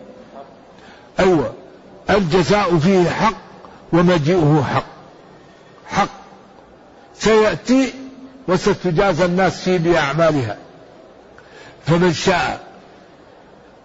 أيوة 1.19 1.53
الجزاء 2.09 2.77
فيه 2.77 3.09
حق 3.09 3.37
ومجيئه 3.93 4.65
حق. 4.73 4.85
حق. 5.87 6.09
سيأتي 7.19 7.93
وستجازى 8.47 9.25
الناس 9.25 9.61
فيه 9.61 9.77
بأعمالها. 9.77 10.57
فمن 11.87 12.13
شاء 12.13 12.67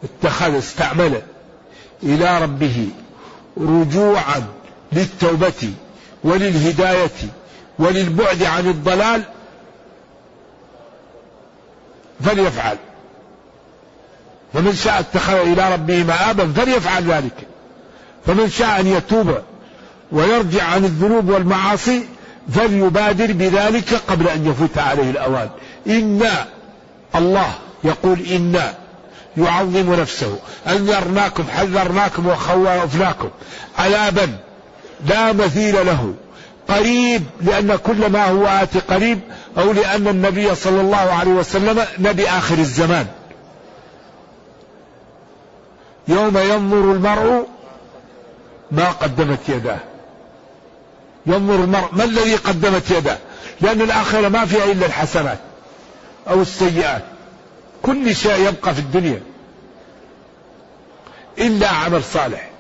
اتخذ 0.05 0.59
استعمل 0.59 1.23
إلى 2.03 2.43
ربه 2.43 2.89
رجوعا 3.59 4.47
للتوبة 4.93 5.73
وللهداية 6.25 7.11
وللبعد 7.79 8.43
عن 8.43 8.67
الضلال 8.67 9.23
فليفعل. 12.25 12.77
فمن 14.53 14.75
شاء 14.75 15.01
اتخذ 15.01 15.35
إلى 15.35 15.75
ربه 15.75 16.05
مآبا 16.05 16.53
فليفعل 16.53 17.05
ذلك. 17.13 17.47
فمن 18.27 18.51
شاء 18.51 18.81
أن 18.81 18.87
يتوب 18.87 19.39
ويرجع 20.13 20.65
عن 20.65 20.85
الذنوب 20.85 21.29
والمعاصي 21.29 22.07
فليبادر 22.55 23.33
بذلك 23.33 23.95
قبل 24.09 24.29
أن 24.29 24.47
يفوت 24.47 24.79
عليه 24.79 25.11
الأوان. 25.11 25.49
إنا 25.87 26.47
الله 27.15 27.53
يقول 27.85 28.21
إنا 28.21 28.75
يعظم 29.37 29.95
نفسه. 29.95 30.39
أنذرناكم 30.67 31.45
حذرناكم 31.51 32.27
وخوفناكم؟ 32.27 33.31
عذابا 33.79 34.39
لا 35.07 35.33
مثيل 35.33 35.87
له. 35.87 36.15
قريب 36.69 37.23
لأن 37.41 37.77
كل 37.77 38.11
ما 38.11 38.25
هو 38.25 38.47
آتي 38.47 38.79
قريب 38.79 39.21
أو 39.59 39.73
لأن 39.73 40.09
النبي 40.09 40.55
صلى 40.55 40.81
الله 40.81 40.97
عليه 40.97 41.31
وسلم 41.31 41.85
نبي 41.99 42.29
آخر 42.29 42.59
الزمان. 42.59 43.07
يوم 46.09 46.39
ينظر 46.39 46.93
المرء 46.93 47.47
ما 48.71 48.91
قدمت 48.91 49.49
يداه. 49.49 49.79
ينظر 51.27 51.55
المرء 51.55 51.89
ما 51.93 52.05
الذي 52.05 52.37
قدمت 52.37 52.91
يداه؟ 52.91 53.19
لأن 53.61 53.81
الآخرة 53.81 54.29
ما 54.29 54.47
فيها 54.47 54.65
إلا 54.65 54.87
الحسنات 54.87 55.39
أو 56.31 56.43
السيئات. 56.43 57.03
كل 57.83 58.17
شيء 58.17 58.49
يبقى 58.49 58.75
في 58.75 58.81
الدنيا 58.81 59.23
إلا 61.39 61.69
عمل 61.69 62.05
صالح. 62.05 62.51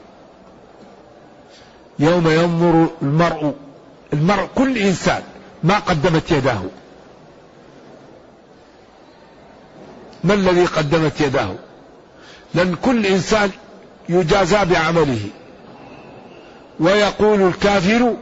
يوم 1.99 2.29
ينظر 2.29 2.89
المرء 3.03 3.55
المرء 4.13 4.49
كل 4.55 4.79
إنسان 4.79 5.23
ما 5.63 5.79
قدمت 5.79 6.31
يداه. 6.31 6.63
ما 10.25 10.35
الذي 10.35 10.65
قدمت 10.65 11.21
يداه؟ 11.21 11.55
لأن 12.55 12.75
كل 12.75 13.07
إنسان 13.07 13.51
يجازى 14.09 14.65
بعمله. 14.65 15.29
ويقول 16.81 17.43
الكافر 17.43 18.17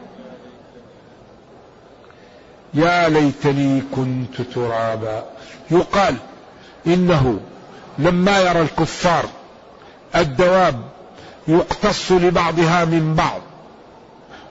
يا 2.74 3.08
ليتني 3.08 3.82
كنت 3.94 4.42
ترابا. 4.42 5.24
يقال 5.70 6.16
إنه 6.86 7.40
لما 7.98 8.38
يرى 8.38 8.60
الكفار 8.60 9.24
الدواب 10.16 10.80
يقتص 11.48 12.12
لبعضها 12.12 12.84
من 12.84 13.14
بعض 13.14 13.40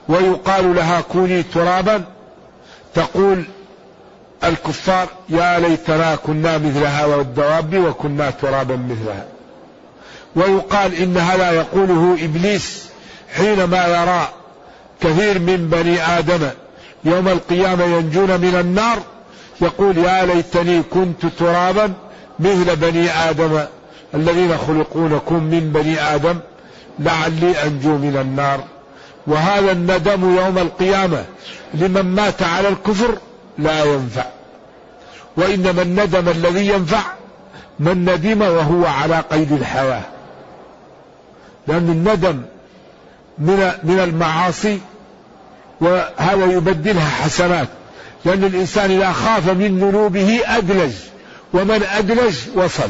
ويقال 0.08 0.74
لها 0.74 1.00
كوني 1.00 1.42
ترابا 1.42 2.04
تقول 2.94 3.44
الكفار 4.44 5.08
يا 5.28 5.58
ليتنا 5.58 6.16
كنا 6.16 6.58
مثل 6.58 6.84
هذا 6.84 7.14
وكنا 7.74 8.30
ترابا 8.30 8.76
مثلها. 8.76 9.26
ويقال 10.36 10.94
ان 10.94 11.16
هذا 11.16 11.50
يقوله 11.50 12.18
إبليس 12.24 12.84
حينما 13.36 13.86
يرى 13.86 14.28
كثير 15.00 15.38
من 15.38 15.68
بني 15.70 16.02
آدم 16.18 16.50
يوم 17.04 17.28
القيامة 17.28 17.84
ينجون 17.84 18.40
من 18.40 18.54
النار 18.60 18.98
يقول 19.60 19.98
يا 19.98 20.24
ليتني 20.24 20.82
كنت 20.82 21.26
ترابا 21.26 21.92
مثل 22.40 22.76
بني 22.76 23.10
آدم 23.10 23.60
الذين 24.14 24.58
خلقونكم 24.58 25.42
من 25.42 25.72
بني 25.74 26.00
آدم 26.00 26.38
لعلي 26.98 27.62
أنجو 27.62 27.98
من 27.98 28.16
النار. 28.20 28.60
وهذا 29.26 29.72
الندم 29.72 30.36
يوم 30.36 30.58
القيامة 30.58 31.24
لمن 31.74 32.02
مات 32.02 32.42
على 32.42 32.68
الكفر 32.68 33.18
لا 33.58 33.84
ينفع. 33.84 34.24
وإنما 35.36 35.82
الندم 35.82 36.28
الذي 36.28 36.68
ينفع 36.68 37.02
من 37.80 38.10
ندم 38.10 38.42
وهو 38.42 38.86
على 38.86 39.24
قيد 39.30 39.52
الحياة 39.52 40.02
لأن 41.66 41.90
الندم 41.90 42.42
من 43.38 43.72
من 43.84 43.98
المعاصي 43.98 44.80
وهذا 45.80 46.44
يبدلها 46.44 47.08
حسنات. 47.08 47.68
لأن 48.24 48.44
الإنسان 48.44 48.90
إذا 48.90 49.12
خاف 49.12 49.50
من 49.50 49.78
ذنوبه 49.78 50.40
أدلج. 50.44 50.92
ومن 51.54 51.82
أدلج 51.82 52.38
وصل. 52.54 52.88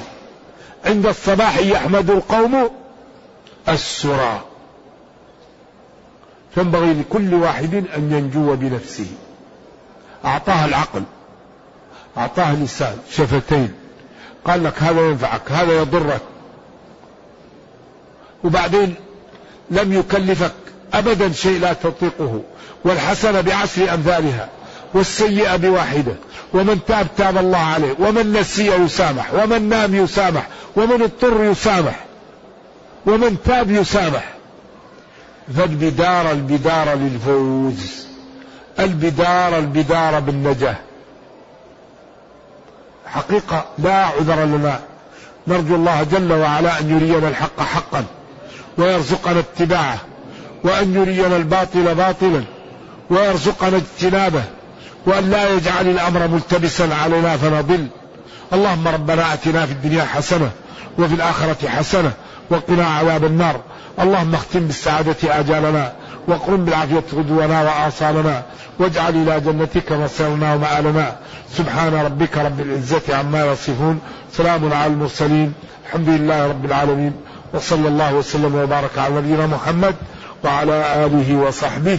عند 0.87 1.07
الصباح 1.07 1.59
يحمد 1.59 2.11
القوم 2.11 2.71
السرى. 3.69 4.41
فينبغي 6.55 6.93
لكل 6.93 7.35
واحد 7.35 7.75
أن 7.75 8.13
ينجو 8.13 8.57
بنفسه. 8.57 9.07
أعطاه 10.25 10.65
العقل. 10.65 11.03
أعطاه 12.17 12.55
لسان. 12.55 12.99
شفتين. 13.11 13.73
قال 14.45 14.65
لك 14.65 14.83
هذا 14.83 15.01
ينفعك 15.01 15.53
هذا 15.53 15.73
يضرك. 15.73 16.21
وبعدين 18.45 18.95
لم 19.71 19.93
يكلفك 19.93 20.55
أبدا 20.95 21.33
شيء 21.33 21.61
لا 21.61 21.73
تطيقه. 21.73 22.43
والحسنة 22.85 23.41
بعشر 23.41 23.95
أمثالها 23.95 24.49
والسيئة 24.95 25.57
بواحدة. 25.57 26.15
ومن 26.55 26.81
تاب 26.87 27.07
تاب 27.17 27.39
الله 27.39 27.59
عليه. 27.59 27.95
ومن 27.99 28.33
نسي 28.33 28.67
يسامح. 28.67 29.35
ومن 29.35 29.69
نام 29.69 29.95
يسامح. 29.95 30.47
ومن 30.77 31.03
اضطر 31.03 31.45
يسامح. 31.45 32.05
ومن 33.07 33.37
تاب 33.45 33.71
يسامح. 33.71 34.33
فالبدار 35.59 36.31
البدار 36.31 36.95
للفوز. 36.95 38.07
البدار 38.79 39.59
البدار 39.59 40.21
بالنجاة. 40.21 40.77
حقيقة 43.07 43.65
لا 43.79 44.05
عذر 44.05 44.45
لنا. 44.45 44.81
نرجو 45.47 45.75
الله 45.75 46.03
جل 46.03 46.33
وعلا 46.33 46.81
أن 46.81 46.91
يرينا 46.91 47.29
الحق 47.29 47.61
حقا. 47.61 48.05
ويرزقنا 48.79 49.39
اتباعه. 49.39 49.99
وأن 50.65 50.95
يرينا 50.95 51.37
الباطل 51.37 51.95
باطلا. 51.95 52.43
ويرزقنا 53.11 53.77
اجتنابه. 53.77 54.45
وأن 55.07 55.31
لا 55.31 55.51
يجعل 55.55 55.89
الأمر 55.89 56.29
ملتبسا 56.29 56.89
علينا 57.03 57.37
فنضل 57.37 57.87
اللهم 58.53 58.89
ربنا 58.89 59.35
آتنا 59.35 59.67
في 59.67 59.73
الدنيا 59.73 60.05
حسنة 60.05 60.51
وفي 60.99 61.15
الآخرة 61.15 61.69
حسنة 61.69 62.13
وقنا 62.51 62.87
عذاب 62.87 63.25
النار. 63.25 63.61
اللهم 64.01 64.35
اختم 64.35 64.61
بالسعادة 64.61 65.17
أجالنا 65.41 65.93
وقرم 66.29 66.65
بالعافية 66.65 67.05
غدونا 67.15 67.63
وآصالنا 67.63 68.43
واجعل 68.79 69.15
إلى 69.17 69.41
جنتك 69.41 69.93
مصيرنا 69.93 70.55
ومآلنا. 70.55 71.17
سبحان 71.57 71.95
ربك 71.95 72.39
رب 72.39 72.61
العزة 72.61 73.17
عما 73.17 73.47
يصفون. 73.47 74.01
سلام 74.33 74.73
على 74.73 74.87
المرسلين. 74.87 75.53
الحمد 75.87 76.09
لله 76.09 76.47
رب 76.47 76.65
العالمين. 76.65 77.13
وصلى 77.55 77.89
الله 77.89 78.15
وسلم 78.15 78.55
وبارك 78.55 78.99
على 78.99 79.15
نبينا 79.15 79.47
محمد 79.47 79.95
وعلى 80.45 81.07
آله 81.07 81.37
وصحبه 81.37 81.99